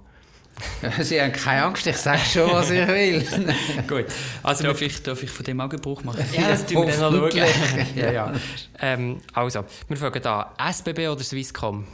Sie 1.01 1.21
haben 1.21 1.33
keine 1.33 1.65
Angst, 1.65 1.87
ich 1.87 1.97
sage 1.97 2.21
schon, 2.21 2.51
was 2.51 2.71
ich 2.71 2.87
will. 2.87 3.25
Gut. 3.89 4.07
Also 4.43 4.65
darf 4.65 4.81
ich, 4.83 5.03
darf 5.03 5.23
ich 5.23 5.31
von 5.31 5.45
dem 5.45 5.61
auch 5.61 5.69
Gebrauch 5.69 6.05
machen? 6.05 6.25
Ja, 6.33 6.49
das 6.49 6.67
tun 6.67 6.87
wir 6.87 6.97
dann 6.97 7.15
noch 7.15 7.31
schauen. 7.31 7.87
ja, 7.97 8.13
ja. 8.13 8.33
Ähm, 8.81 9.21
also, 9.33 9.65
wir 9.89 9.97
fangen 9.97 10.27
an. 10.27 10.47
SBB 10.71 11.09
oder 11.09 11.23
Swisscom? 11.23 11.87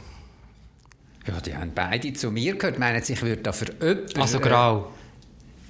Ja, 1.27 1.39
die 1.41 1.55
haben 1.55 1.71
beide 1.73 2.11
zu 2.13 2.31
mir 2.31 2.55
gehört. 2.55 2.79
Meinen 2.79 3.01
Sie, 3.03 3.13
ich 3.13 3.21
würde 3.21 3.41
da 3.41 3.51
für 3.51 3.67
jemanden... 3.71 4.19
Also 4.19 4.39
grau? 4.39 4.91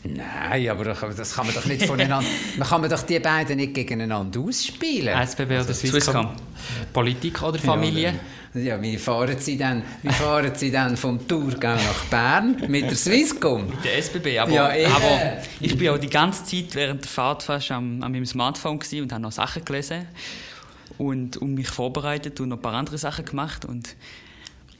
Nein, 0.03 0.69
aber 0.69 0.85
das 0.85 1.35
kann 1.35 1.45
man 1.45 1.55
doch 1.55 1.65
nicht 1.65 1.85
voneinander. 1.85 2.27
man 2.57 2.67
kann 2.67 2.81
man 2.81 2.89
doch 2.89 3.01
die 3.01 3.19
beiden 3.19 3.57
nicht 3.57 3.73
gegeneinander 3.73 4.39
ausspielen. 4.39 5.17
SBB 5.21 5.47
oder 5.47 5.57
also, 5.57 5.73
Swisscom? 5.73 6.29
Politik 6.93 7.41
oder 7.43 7.59
Familie? 7.59 8.13
Ja, 8.53 8.61
ja, 8.61 8.81
wie 8.81 8.97
fahren 8.97 9.37
Sie 9.37 9.57
dann, 9.57 9.83
wie 10.01 10.11
fahren 10.11 10.51
Sie 10.55 10.71
dann 10.71 10.97
vom 10.97 11.27
Thurgau 11.27 11.75
nach 11.75 12.05
Bern 12.09 12.63
mit 12.67 12.83
der 12.85 12.95
Swisscom? 12.95 13.67
Mit 13.69 13.83
der 13.83 13.97
SBB, 13.97 14.39
aber, 14.39 14.51
ja, 14.51 14.87
aber 14.95 15.37
ich 15.59 15.77
bin 15.77 15.89
auch 15.89 15.99
die 15.99 16.09
ganze 16.09 16.45
Zeit 16.45 16.73
während 16.73 17.03
der 17.03 17.09
Fahrt 17.09 17.43
fast 17.43 17.69
am, 17.71 18.01
an 18.01 18.11
meinem 18.11 18.25
Smartphone 18.25 18.79
und 18.79 19.11
habe 19.11 19.21
noch 19.21 19.31
Sachen 19.31 19.63
gelesen 19.65 20.07
und 20.97 21.37
um 21.37 21.53
mich 21.53 21.67
vorbereitet 21.67 22.39
und 22.39 22.49
noch 22.49 22.57
ein 22.57 22.61
paar 22.61 22.73
andere 22.73 22.97
Sachen 22.97 23.25
gemacht 23.25 23.65
und 23.65 23.95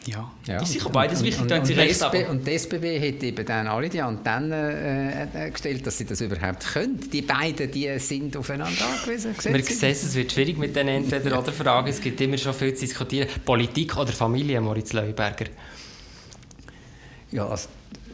ja, 0.06 0.32
ja. 0.48 0.62
ist 0.62 0.72
sicher 0.72 0.90
beides 0.90 1.24
wichtig, 1.24 1.42
und, 1.42 1.52
und, 1.52 1.60
und, 1.60 1.78
recht, 1.78 2.02
SB, 2.02 2.26
und 2.28 2.48
die 2.48 2.54
SBB 2.54 3.00
hat 3.00 3.24
eben 3.24 3.46
dann 3.46 3.68
alle 3.68 3.90
die 3.90 4.02
Antennen 4.02 4.52
äh, 4.52 5.48
äh, 5.48 5.52
gestellt, 5.52 5.86
dass 5.86 5.98
sie 5.98 6.06
das 6.06 6.22
überhaupt 6.22 6.66
können. 6.74 7.00
Die 7.12 7.22
beiden 7.22 7.70
die 7.70 8.00
sind 8.00 8.38
aufeinander 8.38 8.86
angewiesen. 8.86 9.36
Wir 9.44 9.64
sehen, 9.64 9.92
es 9.92 10.16
wird 10.16 10.32
schwierig 10.32 10.58
mit 10.58 10.76
den 10.76 10.88
Entweder-oder-Fragen. 10.88 11.90
Es 11.90 12.00
gibt 12.00 12.20
immer 12.22 12.38
schon 12.38 12.54
viel 12.54 12.74
zu 12.74 12.86
diskutieren. 12.86 13.28
Politik 13.44 13.98
oder 13.98 14.12
Familie, 14.14 14.62
Moritz 14.62 14.94
Leuberger? 14.94 15.46
Ja, 17.32 17.48
also, 17.48 17.68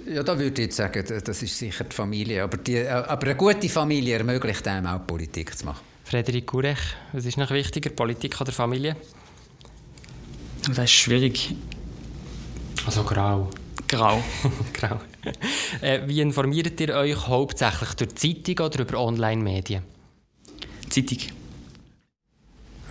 ja, 0.07 0.23
da 0.23 0.37
würde 0.37 0.61
ich 0.61 0.67
jetzt 0.67 0.77
sagen, 0.77 1.05
das 1.23 1.43
ist 1.43 1.57
sicher 1.57 1.83
die 1.83 1.95
Familie. 1.95 2.43
Aber, 2.43 2.57
die, 2.57 2.77
äh, 2.77 2.89
aber 2.89 3.27
eine 3.27 3.35
gute 3.35 3.69
Familie 3.69 4.17
ermöglicht 4.17 4.67
einem 4.67 4.87
auch 4.87 5.05
Politik 5.05 5.55
zu 5.55 5.65
machen. 5.65 5.81
Frederik 6.03 6.47
Gurech, 6.47 6.79
was 7.13 7.25
ist 7.25 7.37
noch 7.37 7.51
wichtiger, 7.51 7.91
Politik 7.91 8.41
oder 8.41 8.51
Familie? 8.51 8.95
Das 10.67 10.79
ist 10.79 10.91
schwierig. 10.91 11.55
Also 12.85 13.03
grau. 13.03 13.49
Grau. 13.87 14.23
grau. 14.73 14.99
Äh, 15.81 16.01
wie 16.05 16.21
informiert 16.21 16.79
ihr 16.79 16.95
euch 16.95 17.27
hauptsächlich 17.27 17.93
durch 17.95 18.15
Zeitung 18.15 18.65
oder 18.67 18.79
über 18.81 18.99
Online-Medien? 18.99 19.83
Zeitung. 20.89 21.17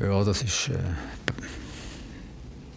Ja, 0.01 0.25
das 0.25 0.43
ist 0.43 0.71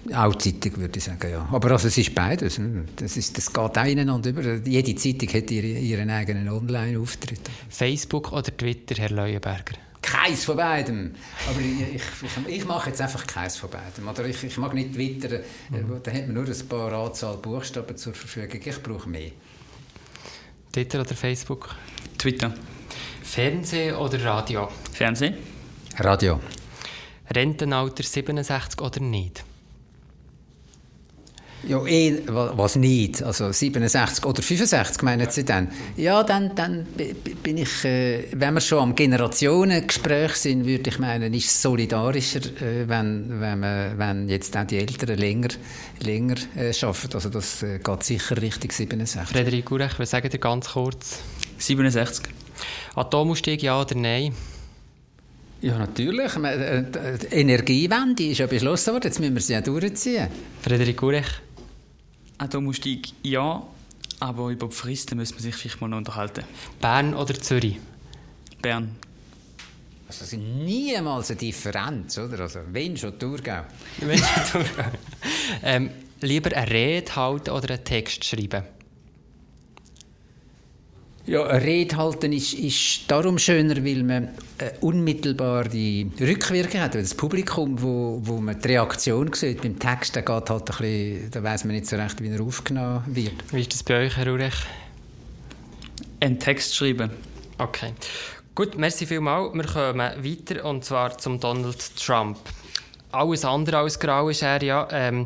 äh, 0.09 0.15
auch 0.15 0.35
Zeitung, 0.35 0.77
würde 0.77 0.97
ich 0.97 1.03
sagen, 1.03 1.31
ja. 1.31 1.47
Aber 1.51 1.71
also, 1.71 1.87
es 1.87 1.97
ist 1.97 2.13
beides. 2.13 2.59
Ne? 2.59 2.85
Das, 2.95 3.17
ist, 3.17 3.35
das 3.37 3.51
geht 3.51 3.77
auch 3.77 3.85
ineinander 3.85 4.29
über. 4.29 4.55
Jede 4.55 4.95
Zeitung 4.95 5.29
hat 5.29 5.49
ihre, 5.51 5.67
ihren 5.67 6.09
eigenen 6.09 6.49
Online-Auftritt. 6.49 7.49
Facebook 7.69 8.31
oder 8.31 8.55
Twitter, 8.55 8.95
Herr 8.95 9.09
Leuenberger? 9.09 9.86
Keins 10.07 10.45
von 10.45 10.55
beidem. 10.55 11.13
Aber 11.49 11.59
ich, 11.59 11.95
ich, 11.95 12.47
ich, 12.47 12.65
mache 12.65 12.89
jetzt 12.89 13.01
einfach 13.01 13.27
keins 13.27 13.57
von 13.57 13.69
beidem. 13.69 14.07
Oder 14.07 14.25
ich, 14.25 14.43
ich 14.43 14.57
mag 14.57 14.73
nicht 14.73 14.93
twittern, 14.93 15.41
mhm. 15.69 16.01
da 16.01 16.11
hat 16.11 16.27
man 16.27 16.33
nur 16.33 16.45
ein 16.45 16.67
paar 16.67 16.93
Anzahl 16.93 17.37
Buchstaben 17.37 17.95
zur 17.97 18.13
Verfügung. 18.13 18.61
Ich 18.63 18.81
brauche 18.81 19.09
mehr. 19.09 19.31
Twitter 20.71 21.01
oder 21.01 21.15
Facebook? 21.15 21.75
Twitter. 22.17 22.53
Fernsehen 23.21 23.95
oder 23.95 24.23
Radio? 24.23 24.69
Fernsehen. 24.91 25.35
Radio. 25.99 26.39
Rentenalter 27.29 28.03
67 28.03 28.81
oder 28.81 29.01
nicht? 29.01 29.43
Ja, 31.67 31.85
eh, 31.85 32.21
was 32.27 32.77
nicht. 32.77 33.21
Also 33.21 33.51
67 33.51 34.25
oder 34.25 34.41
65 34.41 35.01
meinen 35.03 35.29
Sie 35.29 35.43
dann? 35.43 35.67
Ja, 35.97 36.23
dann, 36.23 36.55
dann 36.55 36.87
bin 37.43 37.57
ich, 37.57 37.83
äh, 37.83 38.23
wenn 38.31 38.53
wir 38.53 38.61
schon 38.61 38.79
am 38.79 38.95
Generationengespräch 38.95 40.33
sind, 40.35 40.65
würde 40.65 40.89
ich 40.89 40.97
meinen, 40.97 41.33
ist 41.33 41.47
es 41.47 41.61
solidarischer, 41.61 42.39
äh, 42.61 42.87
wenn, 42.87 43.41
wenn, 43.41 43.59
man, 43.59 43.97
wenn 43.97 44.29
jetzt 44.29 44.55
auch 44.55 44.63
die 44.63 44.77
Älteren 44.77 45.17
länger, 45.17 45.49
länger 45.99 46.35
äh, 46.55 46.73
arbeiten. 46.81 47.13
Also 47.13 47.29
das 47.29 47.61
äh, 47.63 47.79
geht 47.79 48.03
sicher 48.03 48.41
Richtung 48.41 48.71
67. 48.71 49.29
Frederik 49.29 49.65
Gurech, 49.65 49.99
was 49.99 50.11
sagen 50.11 50.29
Sie 50.31 50.37
ganz 50.37 50.69
kurz? 50.69 51.19
67. 51.57 52.27
Atomausstieg, 52.95 53.61
ja 53.61 53.81
oder 53.81 53.95
nein? 53.95 54.31
Ja, 55.59 55.77
natürlich. 55.77 56.33
Äh, 56.35 56.83
die 57.21 57.35
Energiewende 57.35 58.23
ist 58.23 58.37
ja 58.37 58.47
beschlossen 58.47 58.93
worden. 58.93 59.05
Jetzt 59.05 59.19
müssen 59.19 59.33
wir 59.33 59.41
sie 59.41 59.53
ja 59.53 59.61
durchziehen. 59.61 60.27
Frederik 60.61 60.95
Gurech? 60.95 61.41
Atomausstieg 62.37 63.13
ja, 63.23 63.63
aber 64.19 64.49
über 64.49 64.67
die 64.67 64.75
Fristen 64.75 65.17
müssen 65.17 65.35
wir 65.35 65.41
sich 65.41 65.55
vielleicht 65.55 65.81
mal 65.81 65.87
noch 65.87 65.97
unterhalten. 65.97 66.43
Bern 66.79 67.13
oder 67.13 67.33
Zürich? 67.35 67.77
Bern. 68.61 68.95
Also 70.07 70.21
das 70.21 70.33
ist 70.33 70.39
niemals 70.39 71.29
eine 71.31 71.39
Differenz, 71.39 72.17
oder? 72.17 72.39
Also 72.39 72.59
wenn 72.71 72.95
schon 72.95 73.19
Thurgau. 73.19 73.63
Wenn 73.99 74.17
schon 74.17 74.43
Thurgau. 74.51 74.91
ähm, 75.63 75.89
lieber 76.21 76.55
eine 76.55 76.71
Rede 76.71 77.15
halten 77.15 77.49
oder 77.49 77.73
einen 77.73 77.83
Text 77.83 78.23
schreiben? 78.23 78.63
Ja, 81.27 81.41
Rede 81.41 81.97
halten 81.97 82.31
ist, 82.31 82.53
ist 82.53 83.11
darum 83.11 83.37
schöner, 83.37 83.83
weil 83.83 84.01
man 84.01 84.29
eine 84.59 84.71
unmittelbare 84.79 86.05
Rückwirkung 86.21 86.79
hat. 86.79 86.95
Das 86.95 87.13
Publikum, 87.13 87.81
wo, 87.81 88.21
wo 88.23 88.37
man 88.37 88.57
die 88.61 88.69
Reaktion 88.69 89.33
sieht, 89.33 89.61
beim 89.61 89.77
Text, 89.77 90.15
da 90.15 90.21
geht 90.21 90.49
halt 90.49 90.51
ein 90.51 90.65
bisschen, 90.65 91.31
da 91.31 91.43
weiß 91.43 91.65
man 91.65 91.75
nicht 91.75 91.85
so 91.85 91.97
recht, 91.97 92.23
wie 92.23 92.29
er 92.29 92.39
aufgenommen 92.39 93.03
wird. 93.07 93.33
Wie 93.51 93.59
ist 93.59 93.73
das 93.73 93.83
bei 93.83 94.05
euch, 94.05 94.15
Herr 94.15 94.31
Urech? 94.31 94.55
Einen 96.21 96.39
Text 96.39 96.73
schreiben. 96.73 97.09
Okay. 97.57 97.91
Gut, 98.55 98.77
merci 98.77 99.05
vielmals. 99.05 99.53
Wir 99.53 99.65
kommen 99.65 99.99
weiter 99.99 100.63
und 100.63 100.85
zwar 100.85 101.17
zum 101.17 101.41
Donald 101.41 101.93
Trump. 101.97 102.37
Alles 103.11 103.45
andere 103.45 103.77
als 103.77 103.99
grau 103.99 104.29
ist 104.29 104.41
er 104.41 104.61
ja. 104.63 104.87
Ähm, 104.91 105.25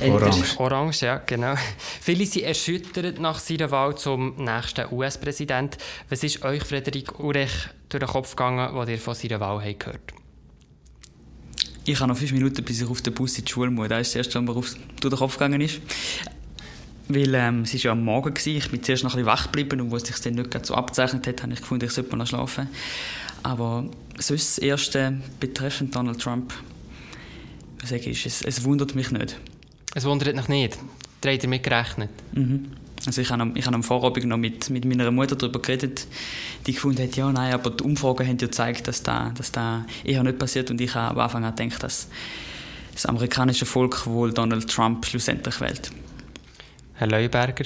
Orange. 0.00 0.60
Orange, 0.60 1.02
ja, 1.02 1.22
genau. 1.24 1.54
Viele 2.00 2.26
sind 2.26 2.44
erschüttert 2.44 3.18
nach 3.18 3.38
seiner 3.38 3.70
Wahl 3.70 3.96
zum 3.96 4.34
nächsten 4.36 4.92
US-Präsident. 4.92 5.78
Was 6.08 6.22
ist 6.22 6.44
euch, 6.44 6.62
Frederik 6.62 7.18
Urech, 7.18 7.68
durch 7.88 8.04
den 8.04 8.08
Kopf 8.08 8.30
gegangen, 8.36 8.74
was 8.74 8.88
ihr 8.88 8.98
von 8.98 9.14
seiner 9.14 9.40
Wahl 9.40 9.64
habt 9.64 9.80
gehört 9.80 10.12
Ich 11.84 11.98
habe 11.98 12.08
noch 12.08 12.18
fünf 12.18 12.32
Minuten, 12.32 12.62
bis 12.62 12.82
ich 12.82 12.88
auf 12.88 13.00
den 13.00 13.14
Bus 13.14 13.38
in 13.38 13.44
die 13.46 13.52
Schule 13.52 13.70
muss. 13.70 13.88
Das 13.88 14.02
ist 14.02 14.14
das 14.14 14.26
erste, 14.26 14.38
was 14.38 14.44
mir 14.44 14.58
auf, 14.58 14.74
durch 15.00 15.14
den 15.14 15.18
Kopf 15.18 15.34
gegangen 15.34 15.60
ist. 15.60 15.80
Weil 17.08 17.34
ähm, 17.34 17.62
es 17.62 17.72
war 17.72 17.80
ja 17.80 17.92
am 17.92 18.04
Morgen, 18.04 18.34
gewesen. 18.34 18.56
ich 18.56 18.70
bin 18.70 18.82
zuerst 18.82 19.04
noch 19.04 19.12
ein 19.12 19.16
bisschen 19.16 19.26
wach 19.26 19.44
geblieben 19.44 19.80
und 19.80 19.92
als 19.92 20.02
es 20.02 20.16
sich 20.16 20.20
dann 20.20 20.34
nicht 20.34 20.66
so 20.66 20.74
abgezeichnet 20.74 21.26
hat, 21.26 21.42
habe 21.42 21.52
ich 21.52 21.60
gefunden, 21.60 21.84
ich 21.84 21.92
sollte 21.92 22.10
mal 22.10 22.16
noch 22.18 22.26
schlafen. 22.26 22.68
Aber 23.44 23.84
sonst 24.18 24.56
das 24.56 24.58
Erste 24.58 25.20
betreffend 25.38 25.94
Donald 25.94 26.20
Trump, 26.20 26.52
sage 27.84 28.10
ich, 28.10 28.26
es, 28.26 28.42
es 28.42 28.64
wundert 28.64 28.94
mich 28.94 29.10
nicht. 29.10 29.36
Es 29.94 30.04
wundert 30.04 30.34
mich 30.34 30.48
nicht. 30.48 30.76
Habt 30.76 31.24
ihr 31.24 31.38
damit 31.38 31.62
gerechnet? 31.62 32.10
Mhm. 32.32 32.72
Also 33.04 33.20
ich 33.20 33.30
habe, 33.30 33.42
am, 33.42 33.56
ich 33.56 33.66
habe 33.66 33.74
am 33.74 33.82
Vorabend 33.82 34.26
noch 34.26 34.36
mit, 34.36 34.70
mit 34.70 34.84
meiner 34.84 35.10
Mutter 35.10 35.36
darüber 35.36 35.60
geredet, 35.60 36.06
die 36.66 36.72
gefunden 36.72 37.02
hat, 37.02 37.16
ja, 37.16 37.30
nein, 37.30 37.52
aber 37.52 37.70
die 37.70 37.84
Umfragen 37.84 38.26
haben 38.26 38.38
ja 38.38 38.46
gezeigt, 38.46 38.88
dass 38.88 39.02
das 39.02 39.34
dass 39.34 39.52
da 39.52 39.84
eher 40.04 40.22
nicht 40.22 40.38
passiert 40.38 40.70
und 40.70 40.80
ich 40.80 40.94
habe 40.94 41.14
am 41.14 41.20
Anfang 41.20 41.44
an 41.44 41.54
gedacht, 41.54 41.82
dass 41.82 42.08
das 42.92 43.06
amerikanische 43.06 43.66
Volk 43.66 44.06
wohl 44.06 44.32
Donald 44.32 44.68
Trump 44.68 45.04
schlussendlich 45.04 45.60
wählt. 45.60 45.90
Herr 46.94 47.08
Leuberger, 47.08 47.64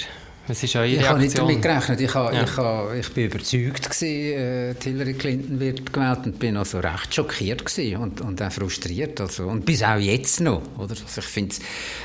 was 0.51 0.63
ist 0.65 0.75
eure 0.77 0.87
ich 0.87 0.93
Reaktion? 0.95 1.11
habe 1.15 1.21
nicht 1.23 1.39
damit 1.39 1.63
gerechnet. 1.63 2.01
Ich, 2.01 2.15
habe, 2.15 2.35
Ja. 2.35 2.43
ich, 2.43 2.57
habe, 2.57 2.99
ich 2.99 3.09
bin 3.13 3.25
überzeugt, 3.27 3.85
gewesen, 3.89 4.05
äh, 4.07 4.75
Hillary 4.83 5.15
Clinton 5.15 5.61
wird 5.61 5.93
gewählt 5.93 6.19
und 6.25 6.39
bin 6.41 6.57
also 6.57 6.81
recht 6.81 7.15
schockiert 7.15 7.65
gewesen 7.65 7.97
und, 7.99 8.21
und 8.21 8.43
auch 8.43 8.51
frustriert. 8.53 9.21
Also, 9.21 9.45
und 9.47 9.65
bis 9.65 9.83
auch 9.83 9.97
jetzt 9.97 10.41
noch. 10.41 10.63
Oder? 10.77 10.91
Also 11.07 11.21
ich 11.21 11.25
finde, 11.27 11.55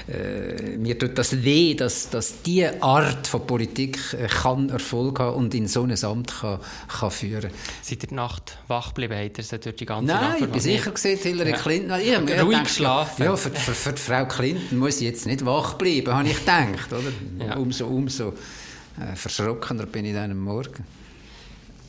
äh, 0.07 0.77
mir 0.77 0.97
tut 0.97 1.17
das 1.17 1.43
weh, 1.43 1.73
dass, 1.73 2.09
dass 2.11 2.41
diese 2.43 2.81
Art 2.83 3.25
von 3.25 3.47
Politik 3.47 3.97
äh, 4.13 4.27
kann 4.27 4.69
Erfolg 4.69 5.19
haben 5.19 5.35
und 5.37 5.55
in 5.55 5.67
so 5.67 5.81
ein 5.83 5.95
Amt 6.05 6.33
kann, 6.39 6.59
kann 6.87 7.11
führen 7.11 7.49
Seid 7.81 8.03
ihr 8.03 8.09
die 8.09 8.13
Nacht 8.15 8.59
wach 8.67 8.89
geblieben? 8.93 9.15
Habt 9.23 9.39
ihr 9.39 9.43
sie 9.43 9.57
durch 9.57 9.75
die 9.75 9.85
ganze 9.87 10.13
Nacht 10.13 10.21
Nein, 10.39 10.43
ich 10.43 10.49
bin 10.51 10.61
sicher 10.61 10.91
gesehen, 10.91 11.19
Hillary 11.19 11.49
Ja. 11.51 11.57
Clinton. 11.57 11.99
Ich 11.99 12.15
habe 12.15 12.41
Ruhig 12.41 12.63
geschlafen. 12.63 13.23
Ja, 13.23 13.35
für, 13.35 13.49
für, 13.49 13.73
für 13.73 13.97
Frau 13.97 14.25
Clinton 14.27 14.77
muss 14.77 14.97
ich 14.97 15.01
jetzt 15.07 15.25
nicht 15.25 15.43
wach 15.45 15.73
bleiben, 15.73 16.13
habe 16.13 16.27
ich 16.29 16.37
gedacht. 16.39 16.91
Oder? 16.93 17.45
Ja. 17.47 17.55
Umso, 17.57 17.87
umso 17.87 18.34
äh, 18.99 19.15
verschrockener 19.15 19.85
bin 19.85 20.05
ich 20.05 20.13
dann 20.13 20.31
am 20.31 20.39
Morgen. 20.39 20.85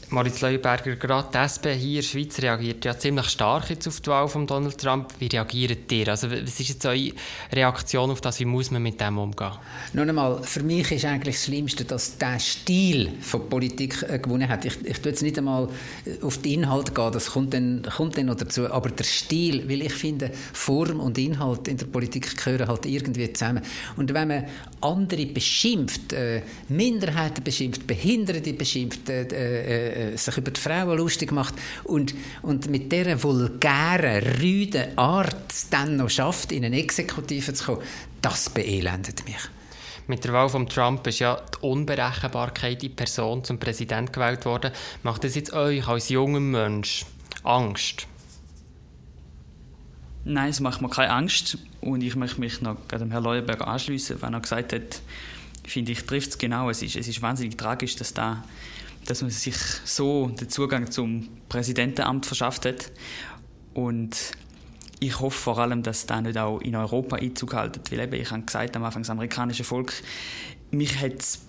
Moritz 0.08 0.40
Leuberger, 0.40 0.94
gerade 0.94 1.28
die 1.32 1.38
SP 1.42 1.74
hier 1.74 1.88
in 1.88 1.94
der 1.96 2.02
Schweiz 2.02 2.40
reagiert 2.40 2.84
ja 2.84 2.96
ziemlich 2.96 3.26
stark 3.26 3.70
jetzt 3.70 3.88
auf 3.88 4.00
die 4.00 4.06
Wahl 4.08 4.28
von 4.28 4.46
Donald 4.46 4.78
Trump. 4.78 5.12
Wie 5.18 5.26
reagiert 5.26 5.90
ihr? 5.90 6.06
Also, 6.06 6.30
was 6.30 6.60
ist 6.60 6.68
jetzt 6.68 6.86
eure 6.86 7.10
Reaktion 7.52 8.12
auf 8.12 8.20
das? 8.20 8.38
Wie 8.38 8.44
muss 8.44 8.70
man 8.70 8.84
mit 8.84 9.00
dem 9.00 9.18
umgehen? 9.18 9.50
Nun 9.94 10.08
einmal, 10.08 10.40
für 10.44 10.62
mich 10.62 10.92
ist 10.92 11.04
eigentlich 11.06 11.34
das 11.34 11.46
Schlimmste, 11.46 11.84
dass 11.84 12.16
der 12.18 12.38
Stil 12.38 13.14
von 13.20 13.48
Politik 13.48 14.00
äh, 14.08 14.20
gewonnen 14.20 14.48
hat. 14.48 14.64
Ich, 14.64 14.76
ich 14.84 15.00
tue 15.00 15.10
jetzt 15.10 15.22
nicht 15.22 15.38
einmal 15.38 15.68
äh, 16.04 16.24
auf 16.24 16.38
den 16.38 16.60
Inhalt 16.60 16.94
gehen, 16.94 17.10
das 17.10 17.32
kommt 17.32 17.52
dann, 17.52 17.82
kommt 17.96 18.16
dann 18.16 18.26
noch 18.26 18.36
dazu, 18.36 18.70
aber 18.70 18.90
der 18.90 19.04
Stil, 19.04 19.68
weil 19.68 19.82
ich 19.82 19.94
finde, 19.94 20.30
Form 20.52 21.00
und 21.00 21.18
Inhalt 21.18 21.66
in 21.66 21.78
der 21.78 21.86
Politik 21.86 22.36
gehören 22.36 22.68
halt 22.68 22.86
irgendwie 22.86 23.32
zusammen. 23.32 23.62
Und 23.96 24.14
wenn 24.14 24.28
man 24.28 24.44
andere 24.82 25.26
beschimpft, 25.26 26.12
äh, 26.12 26.42
Minderheiten 26.68 27.42
beschimpft, 27.42 27.88
Behinderte 27.88 28.52
beschimpft, 28.52 29.08
äh, 29.08 29.95
äh, 29.96 30.16
sich 30.16 30.36
über 30.36 30.50
die 30.50 30.60
Frauen 30.60 30.96
lustig 30.98 31.32
macht 31.32 31.54
und, 31.84 32.14
und 32.42 32.68
mit 32.68 32.92
dieser 32.92 33.22
vulgären, 33.22 34.22
rüden 34.40 34.96
Art 34.98 35.50
es 35.50 35.68
dann 35.68 35.96
noch 35.96 36.10
schafft, 36.10 36.52
in 36.52 36.64
eine 36.64 36.78
Exekutive 36.78 37.54
zu 37.54 37.64
kommen, 37.64 37.82
das 38.22 38.50
beelendet 38.50 39.24
mich. 39.24 39.36
Mit 40.08 40.24
der 40.24 40.32
Wahl 40.32 40.48
von 40.48 40.68
Trump 40.68 41.06
ist 41.08 41.18
ja 41.18 41.40
die 41.54 41.66
Unberechenbarkeit 41.66 42.84
in 42.84 42.94
Person 42.94 43.42
zum 43.42 43.58
Präsident 43.58 44.12
gewählt 44.12 44.44
worden. 44.44 44.70
Macht 45.02 45.24
das 45.24 45.34
jetzt 45.34 45.52
euch 45.52 45.88
als 45.88 46.08
jungem 46.10 46.52
Mensch 46.52 47.04
Angst? 47.42 48.06
Nein, 50.24 50.50
es 50.50 50.60
macht 50.60 50.80
mir 50.80 50.88
keine 50.88 51.12
Angst 51.12 51.58
und 51.80 52.02
ich 52.02 52.16
möchte 52.16 52.40
mich 52.40 52.60
noch 52.60 52.76
dem 52.88 53.10
Herrn 53.10 53.24
Leuenberger 53.24 53.66
anschließen, 53.66 54.22
wenn 54.22 54.34
er 54.34 54.40
gesagt 54.40 54.72
hat, 54.72 55.00
finde 55.64 55.92
ich, 55.92 56.04
trifft 56.04 56.30
es 56.30 56.38
genau. 56.38 56.70
Es 56.70 56.82
ist, 56.82 56.96
es 56.96 57.08
ist 57.08 57.22
wahnsinnig 57.22 57.56
tragisch, 57.56 57.96
dass, 57.96 58.14
da, 58.14 58.44
dass 59.06 59.22
man 59.22 59.30
sich 59.30 59.56
so 59.84 60.28
den 60.28 60.48
Zugang 60.48 60.90
zum 60.90 61.28
Präsidentenamt 61.48 62.26
verschafft 62.26 62.66
hat. 62.66 62.90
Und 63.74 64.16
ich 65.00 65.20
hoffe 65.20 65.38
vor 65.38 65.58
allem, 65.58 65.82
dass 65.82 66.06
da 66.06 66.20
nicht 66.20 66.38
auch 66.38 66.60
in 66.60 66.74
Europa 66.74 67.16
Einzug 67.16 67.54
hält. 67.54 67.92
Weil 67.92 68.00
eben, 68.00 68.14
ich 68.14 68.30
habe 68.30 68.42
gesagt, 68.42 68.76
am 68.76 68.84
Anfang 68.84 69.02
das 69.02 69.10
amerikanische 69.10 69.64
Volk, 69.64 69.92
mich 70.70 71.00
hat 71.00 71.20
es 71.20 71.40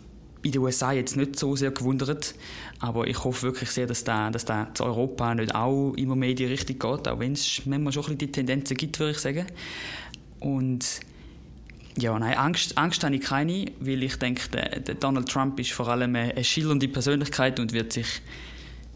in 0.44 0.52
den 0.52 0.62
USA 0.62 0.92
jetzt 0.92 1.18
nicht 1.18 1.38
so 1.38 1.56
sehr 1.56 1.72
gewundert, 1.72 2.36
aber 2.80 3.08
ich 3.08 3.24
hoffe 3.24 3.44
wirklich 3.44 3.72
sehr, 3.72 3.88
dass 3.88 4.04
da, 4.04 4.30
dass 4.30 4.46
da 4.46 4.68
zu 4.74 4.84
Europa 4.84 5.34
nicht 5.36 5.54
auch 5.56 5.94
immer 5.94 6.16
mehr 6.16 6.30
in 6.30 6.36
die 6.36 6.46
Richtung 6.46 6.78
geht, 6.78 7.08
auch 7.08 7.20
wenn 7.20 7.34
es 7.34 7.66
manchmal 7.66 7.92
schon 7.92 8.04
ein 8.04 8.18
bisschen 8.18 8.20
die 8.20 8.32
Tendenzen 8.32 8.78
gibt, 8.78 9.00
würde 9.00 9.12
ich 9.12 9.18
sagen. 9.18 9.46
Und 10.40 11.02
ja, 11.98 12.18
nein, 12.18 12.38
Angst, 12.38 12.78
Angst 12.78 13.04
habe 13.04 13.16
ich 13.16 13.22
keine, 13.22 13.66
weil 13.80 14.04
ich 14.04 14.18
denke, 14.18 14.50
der, 14.50 14.96
Donald 14.96 15.28
Trump 15.30 15.60
ist 15.60 15.72
vor 15.72 15.88
allem 15.88 16.16
eine, 16.16 16.32
eine 16.32 16.44
schillernde 16.44 16.88
Persönlichkeit 16.88 17.60
und 17.60 17.74
wird 17.74 17.94
sich 17.94 18.22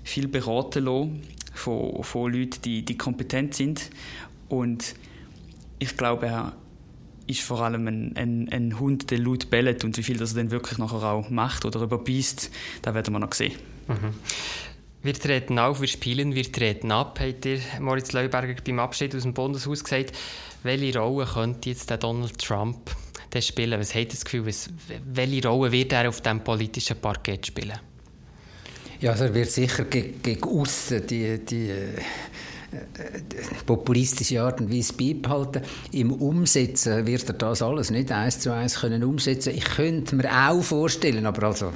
viel 0.03 0.27
beraten 0.27 0.85
lassen 0.85 1.21
von, 1.53 2.03
von 2.03 2.31
Leuten, 2.31 2.61
die, 2.63 2.83
die 2.83 2.97
kompetent 2.97 3.55
sind. 3.55 3.89
Und 4.49 4.95
ich 5.79 5.97
glaube, 5.97 6.27
er 6.27 6.53
ist 7.25 7.41
vor 7.41 7.61
allem 7.61 7.87
ein, 7.87 8.15
ein, 8.15 8.49
ein 8.51 8.79
Hund, 8.79 9.09
der 9.09 9.19
laut 9.19 9.49
bellt 9.49 9.83
und 9.83 9.97
wie 9.97 10.03
viel 10.03 10.17
das 10.17 10.33
er 10.33 10.43
dann 10.43 10.51
wirklich 10.51 10.77
nachher 10.77 11.03
auch 11.03 11.29
macht 11.29 11.65
oder 11.65 11.81
überbeißt, 11.81 12.51
das 12.81 12.93
werden 12.93 13.13
wir 13.13 13.19
noch 13.19 13.33
sehen. 13.33 13.53
Wir 15.03 15.13
treten 15.15 15.57
auf, 15.57 15.81
wir 15.81 15.87
spielen, 15.87 16.35
wir 16.35 16.51
treten 16.51 16.91
ab, 16.91 17.19
hat 17.19 17.43
ihr 17.45 17.59
Moritz 17.79 18.11
Leuberger 18.11 18.53
beim 18.63 18.79
Abschied 18.79 19.15
aus 19.15 19.23
dem 19.23 19.33
Bundeshaus 19.33 19.83
gesagt. 19.83 20.11
Welche 20.61 20.99
Rolle 20.99 21.25
könnte 21.25 21.69
jetzt 21.69 21.89
der 21.89 21.97
Donald 21.97 22.37
Trump 22.37 22.95
denn 23.33 23.41
spielen? 23.41 23.79
Was 23.79 23.95
ihr 23.95 24.07
das 24.07 24.23
Gefühl, 24.23 24.45
was, 24.45 24.69
welche 25.11 25.47
Rolle 25.47 25.71
wird 25.71 25.93
er 25.93 26.07
auf 26.07 26.21
dem 26.21 26.43
politischen 26.43 26.97
Parkett 26.97 27.47
spielen? 27.47 27.79
Ja, 28.99 29.11
also 29.11 29.23
er 29.23 29.33
wird 29.33 29.49
sicher 29.49 29.85
gegen, 29.85 30.21
gegen 30.21 30.43
aussen 30.43 31.07
die, 31.07 31.43
die 31.43 31.69
äh, 31.69 31.97
populistische 33.65 34.41
Art 34.41 34.61
und 34.61 34.71
Weise 34.73 34.93
beibehalten. 34.93 35.61
Im 35.91 36.11
Umsetzen 36.11 37.05
wird 37.05 37.27
er 37.27 37.33
das 37.33 37.61
alles 37.61 37.89
nicht 37.91 38.11
eins 38.11 38.39
zu 38.39 38.51
eins 38.51 38.79
können 38.79 39.03
umsetzen. 39.03 39.53
Ich 39.55 39.65
könnte 39.65 40.15
mir 40.15 40.29
auch 40.31 40.61
vorstellen, 40.61 41.25
aber 41.25 41.47
also 41.47 41.71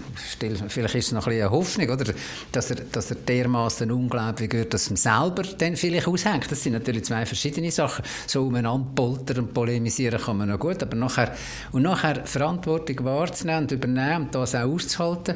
vielleicht 0.67 0.95
ist 0.95 1.07
es 1.07 1.11
noch 1.11 1.27
ein 1.27 1.35
eine 1.35 1.51
Hoffnung, 1.51 1.89
oder, 1.89 2.13
dass 2.51 2.71
er, 2.71 2.77
dass 2.91 3.11
er 3.11 3.17
dermaßen 3.17 3.91
unglaublich 3.91 4.51
wird, 4.53 4.73
dass 4.73 4.89
ihm 4.89 4.95
selber 4.95 5.43
dann 5.57 5.75
vielleicht 5.75 6.07
aushängt. 6.07 6.51
Das 6.51 6.63
sind 6.63 6.73
natürlich 6.73 7.05
zwei 7.05 7.25
verschiedene 7.25 7.71
Sachen. 7.71 8.03
So 8.27 8.43
umeinander 8.43 8.87
poltern 8.95 9.39
und 9.39 9.53
polemisieren 9.53 10.19
kann 10.19 10.37
man 10.37 10.49
noch 10.49 10.59
gut, 10.59 10.81
aber 10.81 10.95
nachher 10.95 11.35
und 11.71 11.83
nachher 11.83 12.25
Verantwortung 12.25 13.05
wahrzunehmen 13.05 13.63
und 13.63 13.71
übernehmen 13.71 14.23
und 14.23 14.35
das 14.35 14.55
auch 14.55 14.63
auszuhalten. 14.63 15.35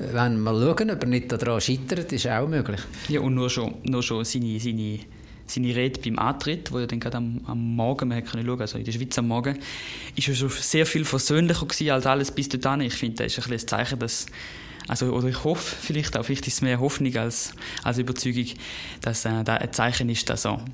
Wenn 0.00 0.42
wir 0.42 0.52
mal 0.52 0.54
schauen, 0.54 0.90
ob 0.90 1.02
er 1.02 1.08
nicht 1.08 1.30
daran 1.30 1.60
scheitert, 1.60 2.10
ist 2.12 2.26
auch 2.26 2.48
möglich. 2.48 2.80
Ja, 3.08 3.20
und 3.20 3.34
nur 3.34 3.50
schon, 3.50 3.74
nur 3.84 4.02
schon 4.02 4.24
seine, 4.24 4.58
seine, 4.58 5.00
seine 5.46 5.76
Rede 5.76 6.00
beim 6.00 6.18
Antritt, 6.18 6.72
wo 6.72 6.78
ja 6.78 6.86
dann 6.86 7.00
gerade 7.00 7.18
am, 7.18 7.40
am 7.46 7.76
Morgen, 7.76 8.08
man 8.08 8.24
konnte 8.24 8.46
schauen, 8.46 8.60
also 8.60 8.78
in 8.78 8.84
der 8.84 8.92
Schweiz 8.92 9.18
am 9.18 9.28
Morgen, 9.28 9.58
ist 10.16 10.24
schon 10.34 10.48
sehr 10.48 10.86
viel 10.86 11.04
versöhnlicher 11.04 11.66
gewesen 11.66 11.90
als 11.90 12.06
alles 12.06 12.30
bis 12.30 12.48
dahin. 12.48 12.80
Ich 12.80 12.94
finde, 12.94 13.24
das 13.24 13.36
ist 13.36 13.46
ein 13.46 13.52
ein 13.52 13.58
Zeichen, 13.58 13.98
dass, 13.98 14.26
also, 14.88 15.12
oder 15.12 15.28
ich 15.28 15.44
hoffe 15.44 15.76
vielleicht 15.82 16.16
auch, 16.16 16.24
vielleicht 16.24 16.46
ist 16.46 16.54
es 16.54 16.62
mehr 16.62 16.80
Hoffnung 16.80 17.14
als, 17.16 17.52
als 17.82 17.98
Überzeugung, 17.98 18.46
dass 19.02 19.26
äh, 19.26 19.44
das 19.44 19.60
ein 19.60 19.72
Zeichen 19.72 20.08
ist, 20.08 20.30
dass 20.30 20.46
er 20.46 20.64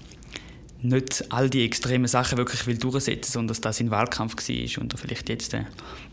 nicht 0.82 1.24
all 1.30 1.50
die 1.50 1.64
extremen 1.64 2.06
Sachen 2.06 2.38
wirklich 2.38 2.64
will 2.68 2.78
durchsetzen, 2.78 3.32
sondern 3.32 3.48
dass 3.48 3.60
das 3.60 3.80
ein 3.80 3.90
Wahlkampf 3.90 4.36
war 4.36 4.82
und 4.82 4.92
er 4.94 4.98
vielleicht 4.98 5.28
jetzt 5.28 5.52
äh, 5.54 5.64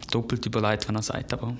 doppelt 0.09 0.45
überlegt, 0.47 0.87
wenn 0.87 0.95
er 0.95 1.03
sagt, 1.03 1.33
aber 1.33 1.55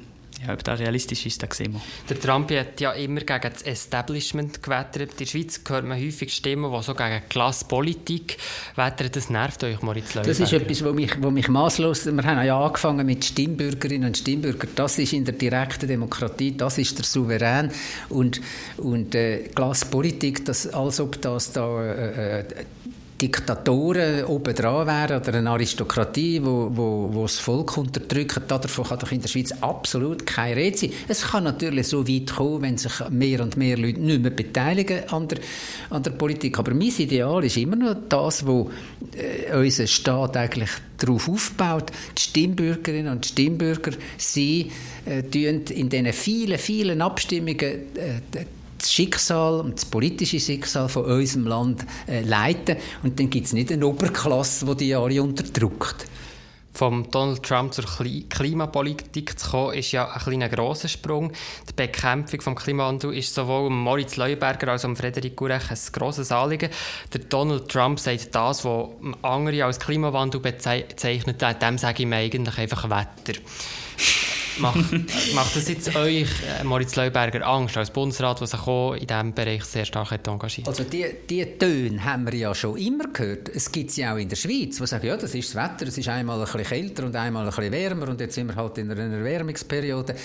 ja, 0.46 0.54
ob 0.54 0.64
das 0.64 0.80
realistisch 0.80 1.26
ist, 1.26 1.42
das 1.42 1.58
sehen 1.58 1.74
wir. 1.74 1.82
Der 2.10 2.20
Trump 2.20 2.52
hat 2.52 2.80
ja 2.82 2.92
immer 2.92 3.22
gegen 3.22 3.54
das 3.54 3.62
Establishment 3.62 4.62
gewettert. 4.62 5.12
In 5.12 5.18
der 5.18 5.26
Schweiz 5.26 5.62
hört 5.68 5.86
man 5.86 6.00
häufig 6.00 6.34
Stimmen, 6.34 6.72
die 6.72 6.84
so 6.84 6.94
gegen 6.94 7.22
Klasspolitik 7.30 8.38
wettern. 8.76 9.10
Das 9.12 9.30
nervt 9.30 9.64
euch, 9.64 9.82
Moritz 9.82 10.14
Leuberger. 10.16 10.30
Das 10.30 10.40
ist 10.40 10.54
etwas, 10.54 10.84
was 10.84 10.94
mich, 10.94 11.22
wo 11.22 11.32
mich 11.32 11.48
maßlos. 11.48 12.06
Wir 12.06 12.24
haben 12.24 12.46
ja 12.46 12.60
angefangen 12.60 13.06
mit 13.06 13.24
Stimmbürgerinnen 13.24 14.08
und 14.08 14.18
Stimmbürgern. 14.18 14.70
Das 14.76 15.00
ist 15.00 15.14
in 15.14 15.26
der 15.26 15.36
direkten 15.36 15.88
Demokratie, 15.88 16.56
das 16.58 16.78
ist 16.78 16.98
der 16.98 17.06
Souverän. 17.06 17.72
Und, 18.10 18.42
und 18.78 19.16
äh, 19.16 19.50
Klasspolitik, 19.56 20.46
das, 20.46 20.68
als 20.68 21.00
ob 21.00 21.22
das 21.22 21.52
da 21.52 21.84
äh, 21.84 22.40
äh, 22.40 22.46
Diktatoren 23.22 24.26
oben 24.26 24.54
dran 24.54 24.88
wären 24.88 25.22
oder 25.22 25.34
eine 25.38 25.50
Aristokratie, 25.50 26.42
wo, 26.44 26.70
wo, 26.74 27.10
wo 27.12 27.22
das 27.24 27.40
Volk 27.40 27.78
unterdrückt, 27.78 28.42
davon 28.48 28.86
kann 28.86 29.00
doch 29.00 29.12
in 29.12 29.22
der 29.22 29.28
Schweiz 29.30 29.52
absolut 29.62 30.26
keine 30.26 30.56
Rede 30.56 30.78
sein. 30.78 30.92
Es 31.08 31.22
kann 31.22 31.44
natürlich 31.44 31.88
so 31.88 32.08
weit 32.08 32.34
kommen, 32.36 32.62
wenn 32.64 32.78
sich 32.78 32.92
mehr 33.10 33.42
und 33.42 33.58
mehr 33.58 33.78
Leute 33.78 34.00
nicht 34.00 34.22
mehr 34.22 34.32
beteiligen 34.32 35.10
an 35.10 35.28
der, 35.28 35.40
an 35.90 36.04
der 36.04 36.12
Politik. 36.12 36.60
Aber 36.60 36.74
mein 36.74 36.94
Ideal 36.98 37.44
ist 37.44 37.58
immer 37.58 37.76
noch 37.76 37.96
das, 38.10 38.46
wo 38.46 38.72
äh, 39.16 39.56
unser 39.56 39.88
Staat 39.88 40.36
eigentlich 40.36 40.70
darauf 40.98 41.30
aufbaut. 41.30 41.92
Die 42.18 42.22
Stimmbürgerinnen 42.22 43.12
und 43.12 43.26
Stimmbürger, 43.26 43.92
sie 44.18 44.72
äh, 45.06 45.20
in 45.20 45.90
diesen 45.90 46.14
vielen, 46.14 46.58
vielen 46.58 47.02
Abstimmungen 47.02 47.60
äh, 47.60 48.46
das 48.84 48.92
Schicksal 48.92 49.62
und 49.62 49.76
das 49.76 49.86
politische 49.86 50.40
Schicksal 50.40 50.90
von 50.90 51.06
unserem 51.06 51.48
Land 51.48 51.86
äh, 52.08 52.22
leiten. 52.22 52.78
Und 53.02 53.20
dann 53.20 53.30
gibt 53.30 53.48
es 53.48 53.54
nicht 53.54 53.72
eine 53.72 53.88
Oberklasse, 53.88 54.66
die 54.66 54.76
die 54.76 54.96
alle 54.96 55.24
unterdrückt. 55.24 56.06
Vom 56.76 57.10
Donald 57.12 57.44
Trump 57.44 57.72
zur 57.72 57.86
Klimapolitik 57.86 59.40
zu 59.40 59.52
kommen, 59.52 59.76
ist 59.76 59.92
ja 59.92 60.12
ein 60.12 60.20
kleiner 60.20 60.50
grosser 60.50 60.88
Sprung. 60.88 61.32
Die 61.70 61.74
Bekämpfung 61.74 62.40
des 62.40 62.64
Klimawandels 62.64 63.16
ist 63.16 63.34
sowohl 63.36 63.70
Moritz 63.70 64.16
Leuenberger 64.16 64.70
als 64.70 64.84
auch 64.84 64.96
Frederik 64.96 65.36
Gurech 65.36 65.70
ein 65.70 65.78
grosses 65.92 66.32
Anliegen. 66.32 66.72
Der 67.14 67.22
Donald 67.22 67.70
Trump 67.70 68.00
sagt 68.00 68.34
das, 68.34 68.66
was 68.66 68.90
andere 69.22 69.66
als 69.66 69.80
Klimawandel 69.80 70.42
bezeichnet, 70.42 71.42
dem 71.62 71.78
sage 71.78 72.04
ich 72.04 72.10
mir 72.10 72.16
eigentlich 72.16 72.58
einfach 72.58 72.90
Wetter. 72.90 73.40
Macht, 74.60 74.92
macht 75.36 75.56
das 75.56 75.68
jetzt 75.68 75.96
euch, 75.96 76.30
äh, 76.60 76.64
Moritz 76.64 76.96
Leuberger, 76.96 77.46
Angst 77.46 77.78
als 77.78 77.90
Bundesrat, 77.92 78.40
der 78.40 78.48
sich 78.48 78.60
auch 78.60 78.94
in 78.94 79.08
diesem 79.08 79.34
Bereich 79.34 79.64
sehr 79.64 79.86
stark 79.86 80.12
hat 80.12 80.28
engagiert 80.28 80.68
Also 80.68 80.84
die, 80.84 81.06
die 81.30 81.46
Töne 81.58 82.04
haben 82.04 82.26
wir 82.26 82.36
ja 82.36 82.54
schon 82.54 82.78
immer 82.78 83.06
gehört. 83.12 83.50
Es 83.50 83.72
gibt 83.72 83.92
sie 83.92 84.06
auch 84.06 84.18
in 84.18 84.30
der 84.30 84.36
Schweiz, 84.36 84.78
die 84.78 84.86
sagen, 84.86 85.08
ja, 85.08 85.18
das 85.18 85.34
ist 85.34 85.54
das 85.54 85.64
Wetter, 85.64 85.88
es 85.88 85.98
ist 85.98 86.08
einmal 86.08 86.40
ein 86.40 86.46
bisschen 86.46 86.64
kälter 86.64 87.06
und 87.06 87.16
einmal 87.16 87.44
ein 87.44 87.50
bisschen 87.50 87.72
wärmer 87.72 88.10
und 88.10 88.20
jetzt 88.20 88.36
sind 88.36 88.48
wir 88.48 88.56
halt 88.56 88.78
in 88.78 88.92
einer 88.92 89.18
Erwärmungsperiode. 89.18 90.16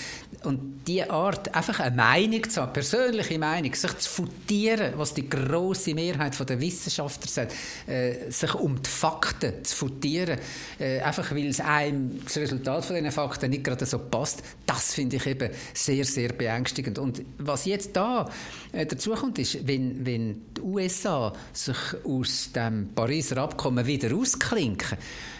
Und 0.43 0.81
diese 0.87 1.09
Art, 1.09 1.53
einfach 1.53 1.79
eine 1.79 1.95
Meinung 1.95 2.49
zu 2.49 2.61
haben, 2.61 2.73
persönliche 2.73 3.39
Meinung, 3.39 3.73
sich 3.73 3.97
zu 3.97 4.09
futieren, 4.09 4.93
was 4.95 5.13
die 5.13 5.29
grosse 5.29 5.93
Mehrheit 5.93 6.37
der 6.49 6.59
Wissenschaftler 6.61 7.29
sagt, 7.29 7.53
äh, 7.87 8.29
sich 8.29 8.53
um 8.55 8.81
die 8.81 8.89
Fakten 8.89 9.63
zu 9.63 9.75
futieren, 9.75 10.39
äh, 10.79 10.99
einfach 11.01 11.31
weil 11.31 11.47
es 11.47 11.59
einem 11.59 12.23
das 12.23 12.37
Resultat 12.37 12.85
von 12.85 12.95
diesen 12.95 13.11
Fakten 13.11 13.49
nicht 13.49 13.63
gerade 13.63 13.85
so 13.85 13.99
passt, 13.99 14.18
passt. 14.19 14.43
Das 14.65 14.93
finde 14.93 15.15
ich 15.15 15.25
eben 15.25 15.49
sehr, 15.73 16.03
sehr 16.03 16.33
beängstigend. 16.33 16.99
Und 16.99 17.21
was 17.37 17.65
jetzt 17.65 17.95
da 17.95 18.29
äh, 18.71 18.85
dazu 18.85 19.11
kommt, 19.11 19.39
ist, 19.39 19.65
wenn, 19.67 20.05
wenn 20.05 20.41
die 20.55 20.61
USA 20.61 21.33
sich 21.53 21.77
aus 22.03 22.51
dem 22.53 22.89
Pariser 22.93 23.37
Abkommen 23.37 23.85
wieder 23.85 24.15
ausklinken, 24.15 24.97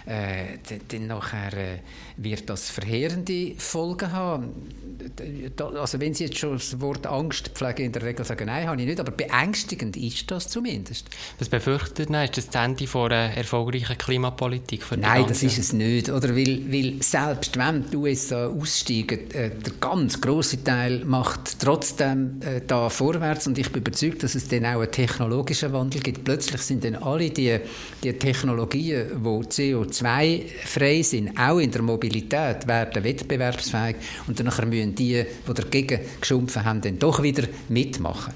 äh, 0.10 0.58
dann 0.88 1.08
nachher 1.08 1.54
äh, 1.54 1.78
wird 2.17 2.50
das 2.50 2.69
verheerende 2.69 3.54
Folgen 3.58 4.12
haben. 4.12 4.50
Also 5.58 6.00
wenn 6.02 6.13
Sie 6.13 6.26
jetzt 6.26 6.38
schon 6.38 6.54
das 6.54 6.82
Wort 6.82 7.06
Angst 7.06 7.50
pflegen, 7.50 7.86
in 7.86 7.91
der 7.91 8.02
Regel 8.02 8.26
sagen, 8.26 8.48
nein, 8.48 8.67
habe 8.67 8.82
ich 8.82 8.88
nicht, 8.88 9.00
aber 9.00 9.12
beängstigend 9.12 9.95
ist 9.95 10.30
das 10.32 10.48
zumindest. 10.50 11.08
Was 11.38 11.48
befürchtet 11.48 12.10
man? 12.10 12.26
Ist 12.26 12.38
das 12.38 12.50
das 12.50 12.65
Ende 12.65 12.88
von 12.88 13.12
einer 13.12 13.38
erfolgreichen 13.38 13.98
Klimapolitik? 13.98 14.84
nein, 14.98 15.26
das 15.28 15.43
ist 15.43 15.60
es 15.60 15.74
nicht. 15.74 16.10
Oder 16.10 16.36
weil, 16.36 16.63
weil 16.72 17.02
selbst 17.04 17.58
wenn 17.58 17.89
die 17.89 17.95
USA 17.95 18.48
aussteigen, 18.48 19.30
äh, 19.32 19.52
der 19.52 19.74
ganz 19.80 20.19
große 20.19 20.63
Teil 20.63 21.06
macht 21.06 21.60
trotzdem 21.60 22.41
äh, 22.41 22.62
da 22.65 22.89
vorwärts 22.89 23.45
und 23.45 23.60
ich 23.60 23.72
bin 23.72 23.84
überzeugt, 23.84 24.24
dass 24.24 24.34
es 24.34 24.48
dann 24.48 24.65
auch 24.65 24.82
einen 24.82 24.91
technologischen 24.91 25.72
Wandel 25.72 26.02
gibt. 26.02 26.24
Plötzlich 26.24 26.62
sind 26.62 26.84
dann 26.84 26.95
alle 26.95 27.30
die, 27.30 27.60
die 28.04 28.13
Technologien, 28.13 29.08
die 29.24 29.98
CO2-frei 29.99 31.01
sind, 31.01 31.38
auch 31.39 31.59
in 31.59 31.71
der 31.71 31.81
Mobilität, 31.81 32.67
werden 32.67 33.03
wettbewerbsfähig 33.03 33.95
und 34.27 34.39
dann 34.39 34.47
müssen 34.69 34.95
die, 34.95 35.25
die 35.47 35.53
dagegen 35.53 35.99
geschumpfen 36.19 36.65
haben, 36.65 36.81
dann 36.81 36.99
doch 36.99 37.21
wieder 37.21 37.47
mitmachen. 37.69 38.33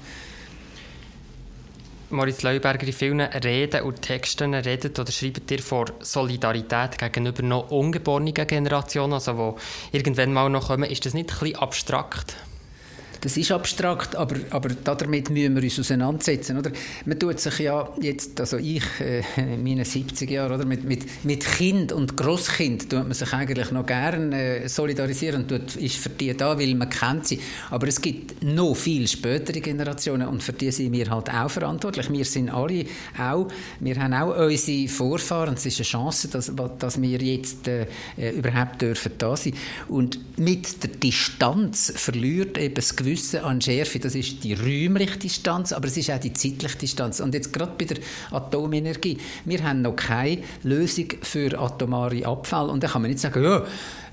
Moritz 2.10 2.42
Leuberger, 2.42 2.86
in 2.86 2.92
vielen 2.92 3.20
Reden 3.20 3.82
und 3.82 4.00
Texten 4.00 4.54
redet 4.54 4.98
oder 4.98 5.10
schreibt 5.10 5.50
ihr 5.50 5.58
vor 5.58 5.86
Solidarität 6.00 6.96
gegenüber 6.96 7.42
noch 7.42 7.70
ungeborenen 7.70 8.34
Generationen, 8.34 9.14
also 9.14 9.56
die 9.92 9.96
irgendwann 9.96 10.32
mal 10.32 10.48
noch 10.48 10.68
kommen. 10.68 10.88
Ist 10.88 11.06
das 11.06 11.14
nicht 11.14 11.32
ein 11.32 11.38
bisschen 11.40 11.56
abstrakt? 11.56 12.36
Das 13.24 13.38
ist 13.38 13.50
abstrakt, 13.52 14.16
aber, 14.16 14.36
aber 14.50 14.68
damit 14.84 15.30
müssen 15.30 15.56
wir 15.56 15.62
uns 15.62 15.80
auseinandersetzen. 15.80 16.58
Oder? 16.58 16.72
Man 17.06 17.18
tut 17.18 17.40
sich 17.40 17.60
ja 17.60 17.88
jetzt, 17.98 18.38
also 18.38 18.58
ich 18.58 18.84
äh, 19.00 19.22
in 19.38 19.64
meinen 19.64 19.86
70 19.86 20.30
Jahren, 20.30 20.52
oder, 20.52 20.66
mit, 20.66 20.84
mit, 20.84 21.24
mit 21.24 21.42
Kind 21.42 21.90
und 21.90 22.18
Großkind 22.18 22.90
tut 22.90 23.04
man 23.04 23.14
sich 23.14 23.32
eigentlich 23.32 23.70
noch 23.70 23.86
gerne 23.86 24.64
äh, 24.64 24.68
solidarisieren 24.68 25.44
und 25.44 25.48
tut, 25.48 25.76
ist 25.76 25.96
für 25.96 26.10
die 26.10 26.36
da, 26.36 26.58
weil 26.58 26.74
man 26.74 26.90
kennt 26.90 27.26
sie. 27.26 27.40
Aber 27.70 27.88
es 27.88 27.98
gibt 27.98 28.44
noch 28.44 28.74
viel 28.74 29.08
spätere 29.08 29.60
Generationen 29.60 30.28
und 30.28 30.42
für 30.42 30.52
die 30.52 30.70
sind 30.70 30.92
wir 30.92 31.08
halt 31.08 31.30
auch 31.30 31.48
verantwortlich. 31.48 32.12
Wir 32.12 32.26
sind 32.26 32.50
alle 32.50 32.84
auch, 33.18 33.48
wir 33.80 34.02
haben 34.02 34.12
auch 34.12 34.36
unsere 34.36 34.86
Vorfahren. 34.88 35.54
Es 35.54 35.64
ist 35.64 35.78
eine 35.78 35.86
Chance, 35.86 36.28
dass, 36.28 36.52
dass 36.78 37.00
wir 37.00 37.18
jetzt 37.22 37.68
äh, 37.68 37.86
überhaupt 38.36 38.82
dürfen 38.82 39.12
da 39.16 39.34
sein. 39.34 39.54
Und 39.88 40.38
mit 40.38 40.82
der 40.82 40.90
Distanz 40.90 41.90
verliert 41.96 42.58
eben 42.58 42.74
das 42.74 42.94
Gewissen 42.94 43.13
Wissen 43.14 43.40
an 43.40 43.60
Schärfe, 43.60 44.00
das 44.00 44.16
ist 44.16 44.42
die 44.42 44.54
räumliche 44.54 45.18
Distanz, 45.18 45.72
aber 45.72 45.86
es 45.86 45.96
ist 45.96 46.10
auch 46.10 46.18
die 46.18 46.32
zeitliche 46.32 46.76
Distanz. 46.76 47.20
Und 47.20 47.32
jetzt 47.32 47.52
gerade 47.52 47.72
bei 47.78 47.84
der 47.84 47.98
Atomenergie, 48.32 49.18
wir 49.44 49.62
haben 49.62 49.82
noch 49.82 49.94
keine 49.94 50.38
Lösung 50.64 51.06
für 51.22 51.56
atomare 51.56 52.26
Abfall. 52.26 52.68
Und 52.70 52.82
da 52.82 52.88
kann 52.88 53.02
man 53.02 53.12
nicht 53.12 53.20
sagen, 53.20 53.44
ja, 53.44 53.64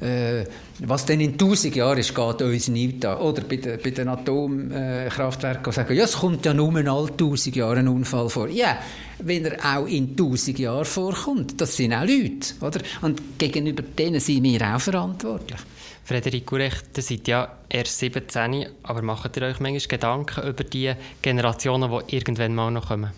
äh, 0.07 0.45
was 0.79 1.07
denn 1.07 1.19
in 1.19 1.31
1000 1.31 1.75
Jahren 1.75 1.97
ist, 1.97 2.13
geht 2.13 2.41
uns 2.43 2.67
nicht 2.67 3.03
an. 3.03 3.17
Oder 3.17 3.41
bei, 3.41 3.57
den, 3.57 3.79
bei 3.83 3.89
den 3.89 4.07
Atomkraftwerken 4.07 5.73
sagen, 5.73 5.95
ja, 5.95 6.03
es 6.03 6.13
kommt 6.13 6.45
ja 6.45 6.53
nur 6.53 6.75
alle 6.75 7.09
1000 7.09 7.55
Jahre 7.55 7.79
ein 7.79 7.87
Unfall 7.87 8.29
vor. 8.29 8.49
Ja, 8.49 8.77
wenn 9.17 9.45
er 9.45 9.77
auch 9.77 9.87
in 9.87 10.09
1000 10.11 10.59
Jahren 10.59 10.85
vorkommt. 10.85 11.59
Das 11.59 11.75
sind 11.75 11.93
auch 11.93 12.05
Leute, 12.05 12.53
oder? 12.61 12.81
Und 13.01 13.39
gegenüber 13.39 13.81
denen 13.81 14.19
sind 14.19 14.43
wir 14.43 14.75
auch 14.75 14.79
verantwortlich. 14.79 15.59
Frederik 16.03 16.45
Gurecht, 16.45 16.97
ihr 16.97 17.03
seid 17.03 17.27
ja 17.27 17.57
erst 17.69 17.99
17, 17.99 18.65
aber 18.83 19.01
macht 19.01 19.37
ihr 19.37 19.43
euch 19.43 19.59
manchmal 19.59 19.87
Gedanken 19.87 20.47
über 20.47 20.63
die 20.63 20.93
Generationen, 21.21 21.91
die 21.91 22.15
irgendwann 22.15 22.55
mal 22.55 22.71
noch 22.71 22.87
kommen? 22.87 23.11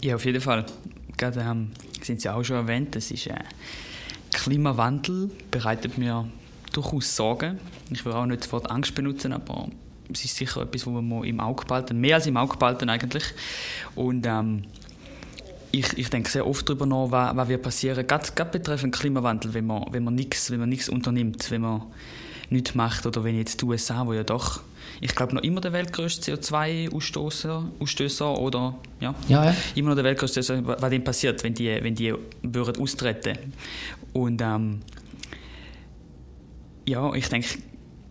Ja, 0.00 0.16
auf 0.16 0.24
jeden 0.24 0.40
Fall. 0.40 0.66
Gerade 1.16 1.40
ähm, 1.40 1.70
sind 2.02 2.20
Sie 2.20 2.28
auch 2.28 2.42
schon 2.42 2.56
erwähnt, 2.56 2.96
das 2.96 3.10
ist 3.10 3.26
äh, 3.26 3.34
Klimawandel 4.32 5.30
bereitet 5.50 5.96
mir 5.96 6.28
durchaus 6.72 7.14
Sorgen. 7.14 7.60
Ich 7.90 8.04
will 8.04 8.12
auch 8.12 8.26
nicht 8.26 8.42
das 8.42 8.52
Wort 8.52 8.70
Angst 8.70 8.94
benutzen, 8.94 9.32
aber 9.32 9.68
es 10.12 10.24
ist 10.24 10.36
sicher 10.36 10.62
etwas, 10.62 10.86
was 10.86 10.92
wir 11.02 11.24
im 11.24 11.40
Auge 11.40 11.64
behalten, 11.64 12.00
mehr 12.00 12.16
als 12.16 12.26
im 12.26 12.36
Auge 12.36 12.56
behalten 12.56 12.88
eigentlich. 12.88 13.24
Und 13.94 14.26
ähm, 14.26 14.64
ich, 15.74 15.98
ich 15.98 16.10
denke 16.10 16.30
sehr 16.30 16.46
oft 16.46 16.68
darüber 16.68 16.86
nach, 16.86 17.10
was, 17.10 17.36
was 17.36 17.48
wird 17.48 17.62
passieren, 17.62 18.06
gerade, 18.06 18.28
gerade 18.34 18.50
betreffend 18.50 18.94
Klimawandel, 18.94 19.54
wenn 19.54 19.66
man, 19.66 19.84
wenn 19.90 20.04
man 20.04 20.14
nichts 20.14 20.50
wenn 20.50 20.60
man 20.60 20.68
nichts 20.68 20.88
unternimmt, 20.88 21.50
wenn 21.50 21.62
man 21.62 21.82
nichts 22.50 22.74
macht 22.74 23.06
oder 23.06 23.24
wenn 23.24 23.36
jetzt 23.36 23.60
die 23.60 23.64
USA, 23.64 24.06
wo 24.06 24.12
ja 24.12 24.22
doch, 24.22 24.60
ich 25.00 25.14
glaube 25.14 25.34
noch 25.34 25.42
immer 25.42 25.60
der 25.60 25.72
weltgrößte 25.72 26.34
CO2-Ausstößer 26.34 27.64
Ausstößer 27.80 28.38
oder 28.38 28.76
ja, 29.00 29.14
ja, 29.28 29.46
ja, 29.46 29.56
immer 29.74 29.90
noch 29.90 29.96
der 29.96 30.04
weltgrößte, 30.04 30.64
was 30.64 30.90
dem 30.90 31.02
passiert, 31.02 31.42
wenn 31.42 31.54
die, 31.54 31.78
wenn 31.82 31.94
die 31.94 32.14
würden 32.42 32.80
austreten. 32.80 33.38
Und 34.12 34.40
ähm, 34.40 34.80
ja, 36.86 37.12
ich 37.14 37.28
denke 37.28 37.48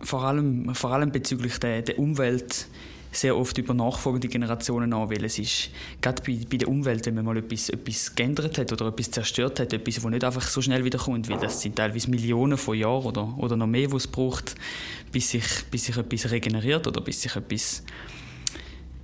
vor 0.01 0.23
allem, 0.23 0.75
vor 0.75 0.91
allem 0.91 1.11
bezüglich 1.11 1.59
der, 1.59 1.81
der 1.81 1.97
Umwelt 1.97 2.67
sehr 3.13 3.37
oft 3.37 3.57
über 3.57 3.73
nachfolgende 3.73 4.27
Generationen 4.27 4.93
an, 4.93 5.09
weil 5.09 5.23
es 5.23 5.39
ist, 5.39 5.69
gerade 6.01 6.21
bei, 6.23 6.39
bei 6.49 6.57
der 6.57 6.67
Umwelt, 6.67 7.05
wenn 7.05 7.15
man 7.15 7.25
mal 7.25 7.37
etwas, 7.37 7.69
etwas 7.69 8.15
geändert 8.15 8.57
hat 8.57 8.71
oder 8.71 8.87
etwas 8.87 9.11
zerstört 9.11 9.59
hat, 9.59 9.73
etwas, 9.73 9.95
das 9.95 10.03
nicht 10.05 10.23
einfach 10.23 10.41
so 10.41 10.61
schnell 10.61 10.83
wiederkommt, 10.83 11.29
weil 11.29 11.39
das 11.39 11.61
sind 11.61 11.75
teilweise 11.75 12.09
Millionen 12.09 12.57
von 12.57 12.77
Jahren 12.77 13.05
oder, 13.05 13.37
oder 13.37 13.55
noch 13.55 13.67
mehr, 13.67 13.91
was 13.91 14.05
es 14.05 14.07
braucht, 14.11 14.55
bis 15.11 15.29
sich, 15.29 15.45
bis 15.69 15.85
sich 15.85 15.97
etwas 15.97 16.31
regeneriert 16.31 16.87
oder 16.87 17.01
bis 17.01 17.21
sich 17.21 17.35
etwas 17.35 17.83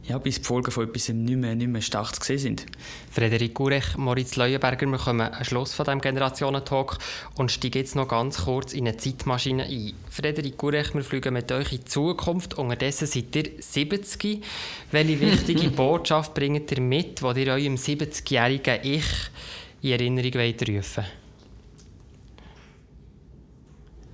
ja, 0.10 0.17
bis 0.17 0.39
die 0.39 0.43
Folgen 0.43 0.72
von 0.72 0.88
etwas 0.88 1.10
nicht 1.10 1.38
mehr, 1.38 1.56
nicht 1.56 1.67
mehr 1.69 1.82
stark 1.82 2.15
zu 2.15 2.24
sehen 2.24 2.39
sind. 2.39 2.65
Frederik 3.12 3.54
Gurech, 3.54 3.95
Moritz 3.95 4.36
Leuenberger, 4.36 4.88
wir 4.88 4.98
kommen 4.98 5.22
am 5.32 5.43
Schluss 5.43 5.74
von 5.74 5.86
diesem 5.86 6.02
Generationentalk 6.02 6.98
und 7.36 7.52
steigen 7.52 7.78
jetzt 7.78 7.95
noch 7.95 8.08
ganz 8.08 8.45
kurz 8.45 8.74
in 8.74 8.88
eine 8.88 8.98
Zeitmaschine 8.98 9.65
ein. 9.65 9.93
Frederik 10.10 10.58
Gurech, 10.58 10.95
wir 10.95 11.04
fliegen 11.04 11.34
mit 11.34 11.52
euch 11.52 11.72
in 11.72 11.80
die 11.80 11.86
Zukunft. 11.86 12.56
Unterdessen 12.56 13.06
seid 13.06 13.36
ihr 13.36 13.52
70. 13.60 14.43
Welche 14.91 15.19
wichtige 15.19 15.69
Botschaft 15.69 16.34
bringt 16.34 16.72
ihr 16.72 16.82
mit, 16.82 17.22
die 17.22 17.43
ihr 17.43 17.54
eurem 17.54 17.76
70-jährigen 17.76 18.80
Ich 18.82 19.06
in 19.82 19.91
Erinnerung 19.91 20.34
wollt 20.34 20.67
rufen 20.67 21.06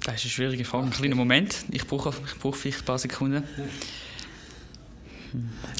Das 0.03 0.15
ist 0.15 0.23
eine 0.23 0.31
schwierige 0.31 0.65
Frage. 0.65 0.83
Einen 0.83 0.93
kleinen 0.93 1.17
Moment. 1.17 1.65
Ich 1.71 1.87
brauche, 1.87 2.09
ich 2.09 2.37
brauche 2.37 2.57
vielleicht 2.57 2.81
ein 2.81 2.85
paar 2.85 2.99
Sekunden. 2.99 3.43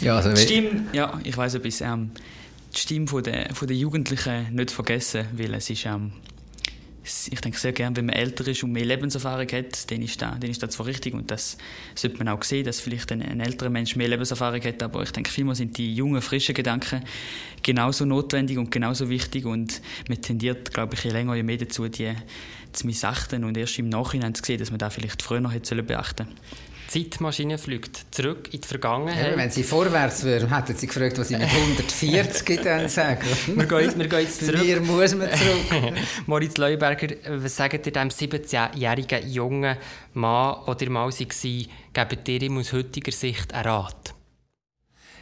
Ja, 0.01 0.17
also 0.17 0.35
Stimme, 0.35 0.85
ja, 0.93 1.19
ich 1.23 1.35
weiß 1.35 1.55
etwas. 1.55 1.81
Ähm, 1.81 2.11
die 2.75 2.79
Stimme 2.79 3.07
von 3.07 3.23
der, 3.23 3.53
von 3.53 3.67
der 3.67 3.77
Jugendlichen 3.77 4.53
nicht 4.53 4.71
vergessen, 4.71 5.25
weil 5.33 5.53
es 5.53 5.69
ist 5.69 5.85
ähm, 5.85 6.11
ich 7.05 7.41
denke 7.41 7.59
sehr 7.59 7.71
gerne, 7.71 7.95
wenn 7.95 8.07
man 8.07 8.15
älter 8.15 8.47
ist 8.47 8.63
und 8.63 8.71
mehr 8.71 8.85
Lebenserfahrung 8.85 9.47
hat, 9.51 9.91
dann 9.91 10.01
ist 10.01 10.21
das, 10.21 10.39
dann 10.39 10.49
ist 10.49 10.63
das 10.63 10.71
zwar 10.71 10.87
richtig 10.87 11.13
und 11.13 11.29
das 11.29 11.57
sollte 11.93 12.17
man 12.17 12.29
auch 12.29 12.41
sehen, 12.43 12.65
dass 12.65 12.79
vielleicht 12.79 13.11
ein, 13.11 13.21
ein 13.21 13.41
älterer 13.41 13.69
Mensch 13.69 13.95
mehr 13.95 14.07
Lebenserfahrung 14.07 14.61
hat, 14.61 14.81
aber 14.81 15.03
ich 15.03 15.11
denke, 15.11 15.29
vielmehr 15.29 15.55
sind 15.55 15.77
die 15.77 15.93
jungen, 15.95 16.21
frischen 16.21 16.55
Gedanken 16.55 17.03
genauso 17.61 18.05
notwendig 18.05 18.57
und 18.57 18.71
genauso 18.71 19.09
wichtig 19.09 19.45
und 19.45 19.81
man 20.09 20.21
tendiert, 20.21 20.73
glaube 20.73 20.95
ich, 20.95 21.03
je 21.03 21.11
länger, 21.11 21.35
je 21.35 21.43
mehr 21.43 21.57
dazu, 21.57 21.87
die 21.87 22.13
zu 22.73 22.87
missachten 22.87 23.43
und 23.43 23.55
erst 23.55 23.77
im 23.77 23.89
Nachhinein 23.89 24.33
zu 24.33 24.43
sehen, 24.43 24.59
dass 24.59 24.71
man 24.71 24.79
da 24.79 24.89
vielleicht 24.89 25.21
früher 25.21 25.41
noch 25.41 25.53
hätte 25.53 25.81
beachten 25.83 26.25
sollen. 26.25 26.37
Zeitmaschine 26.87 27.57
fliegt 27.57 28.13
zurück 28.13 28.53
in 28.53 28.61
die 28.61 28.67
Vergangenheit. 28.67 29.31
Ja, 29.31 29.37
wenn 29.37 29.49
sie 29.49 29.63
vorwärts 29.63 30.23
wäre, 30.23 30.49
hätten 30.55 30.75
sie 30.75 30.87
gefragt, 30.87 31.17
was 31.17 31.29
sie 31.29 31.37
mit 31.37 31.47
140 31.47 32.61
dann 32.63 32.87
sagen. 32.89 33.25
wir, 33.47 33.65
gehen, 33.65 33.97
wir 33.97 34.07
gehen 34.07 34.19
jetzt 34.19 34.45
zurück. 34.45 34.61
Hier 34.61 34.81
muss 34.81 35.15
man 35.15 35.29
zurück. 35.29 35.93
Moritz 36.27 36.57
Leuberger, 36.57 37.15
was 37.27 37.55
sagt 37.55 37.85
ihr 37.85 37.91
dem 37.93 38.09
17-jährigen 38.09 39.29
jungen 39.29 39.77
Mann, 40.13 40.77
der 40.79 40.89
mal 40.89 41.11
war, 41.11 41.65
gebt 41.93 42.27
ihr 42.29 42.41
ihm 42.41 42.57
aus 42.57 42.73
heutiger 42.73 43.11
Sicht 43.11 43.53
einen 43.53 43.65
Rat? 43.65 44.13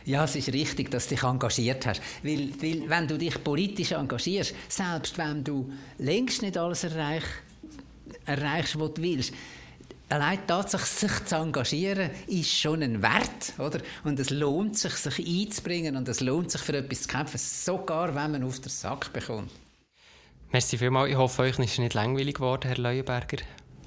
Ja, 0.06 0.26
es 0.26 0.36
ist 0.36 0.52
richtig, 0.52 0.92
dass 0.92 1.08
du 1.08 1.16
dich 1.16 1.24
engagiert 1.24 1.86
hast. 1.86 2.02
Weil, 2.24 2.50
weil 2.62 2.90
wenn 2.90 3.08
du 3.08 3.18
dich 3.18 3.42
politisch 3.42 3.94
engagierst, 3.94 4.54
selbst 4.68 5.18
wenn 5.18 5.44
du 5.44 5.72
längst 5.98 6.42
nicht 6.42 6.58
alles 6.58 6.84
erreich, 6.84 7.24
erreichst, 8.26 8.78
was 8.78 8.94
du 8.96 9.02
willst, 9.02 9.34
allein 10.10 10.40
tatsächlich 10.48 10.90
sich 10.90 11.26
zu 11.26 11.36
engagieren, 11.36 12.12
ist 12.28 12.50
schon 12.50 12.84
ein 12.84 13.02
Wert, 13.02 13.54
oder? 13.58 13.80
Und 14.04 14.20
es 14.20 14.30
lohnt 14.30 14.78
sich, 14.78 14.94
sich 14.94 15.26
einzubringen 15.26 15.96
und 15.96 16.08
es 16.08 16.22
lohnt 16.22 16.52
sich, 16.52 16.62
für 16.62 16.78
etwas 16.78 17.04
zu 17.04 17.08
kämpfen, 17.08 17.38
sogar 17.38 18.16
wenn 18.16 18.32
man 18.32 18.44
auf 18.44 18.60
den 18.60 18.70
Sack 18.70 19.12
bekommt. 19.14 19.52
Merci 20.52 20.78
vielmals. 20.78 21.10
Ich 21.10 21.18
hoffe, 21.18 21.42
euch 21.42 21.58
ist 21.58 21.80
nicht 21.80 21.96
langweilig 21.96 22.36
geworden, 22.36 22.68
Herr 22.68 22.78
Leuenberger. 22.78 23.38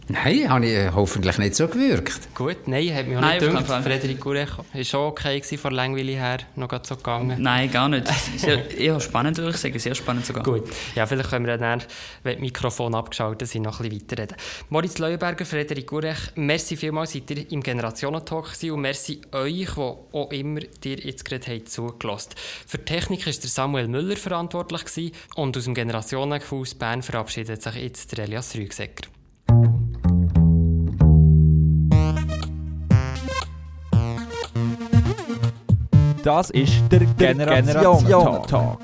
Nein, 0.08 0.48
habe 0.48 0.66
ich 0.66 0.92
hoffentlich 0.94 1.36
nicht 1.38 1.56
so 1.56 1.66
gewirkt. 1.66 2.32
Gut, 2.32 2.68
nein, 2.68 2.94
hat 2.94 3.08
mich 3.08 3.16
auch 3.16 3.20
nein, 3.20 3.40
nicht 3.40 3.50
gedacht. 3.50 3.82
Frederik 3.82 4.20
Gurech 4.20 4.50
war 4.56 4.84
schon 4.84 5.00
okay 5.00 5.42
von 5.42 5.74
Langweile 5.74 6.12
her, 6.12 6.38
noch 6.54 6.70
so 6.84 6.94
gegangen. 6.94 7.42
Nein, 7.42 7.72
gar 7.72 7.88
nicht. 7.88 8.06
Sehr, 8.36 8.78
eher 8.78 9.00
spannend, 9.00 9.36
würde 9.38 9.50
ich 9.50 9.56
sagen, 9.56 9.78
sehr 9.80 9.96
spannend 9.96 10.24
sogar. 10.24 10.44
Gut, 10.44 10.62
ja, 10.94 11.06
vielleicht 11.06 11.30
können 11.30 11.46
wir 11.46 11.58
dann, 11.58 11.82
wenn 12.22 12.36
die 12.36 12.42
Mikrofon 12.42 12.94
abgeschaltet 12.94 13.48
sind, 13.48 13.62
noch 13.62 13.80
ein 13.80 13.88
bisschen 13.88 14.08
weiterreden. 14.08 14.36
Moritz 14.70 14.98
Leuenberger, 14.98 15.44
Frederik 15.44 15.86
Gurech, 15.88 16.18
merci 16.36 16.76
vielmals, 16.76 17.12
seid 17.12 17.28
ihr 17.30 17.50
im 17.50 17.62
Generationentalk 17.62 18.52
und 18.62 18.80
merci 18.80 19.20
euch, 19.32 19.74
die 19.74 19.80
auch 19.80 20.30
immer 20.30 20.60
dir 20.60 20.98
jetzt 20.98 21.24
gerade 21.24 21.46
habt 21.46 21.68
zugelassen 21.68 22.30
Für 22.66 22.78
die 22.78 22.84
Technik 22.84 23.26
war 23.26 23.32
der 23.32 23.50
Samuel 23.50 23.88
Müller 23.88 24.16
verantwortlich 24.16 24.84
gewesen, 24.84 25.12
und 25.34 25.56
aus 25.56 25.64
dem 25.64 25.74
Generationenhaus 25.74 26.74
Bern 26.74 27.02
verabschiedet 27.02 27.60
sich 27.60 27.74
jetzt 27.74 28.16
der 28.16 28.24
Elias 28.24 28.54
Rügsecker. 28.54 29.08
Das 36.26 36.50
ist 36.50 36.82
der 36.90 37.02
Generation 37.16 38.04
Talk. 38.48 38.80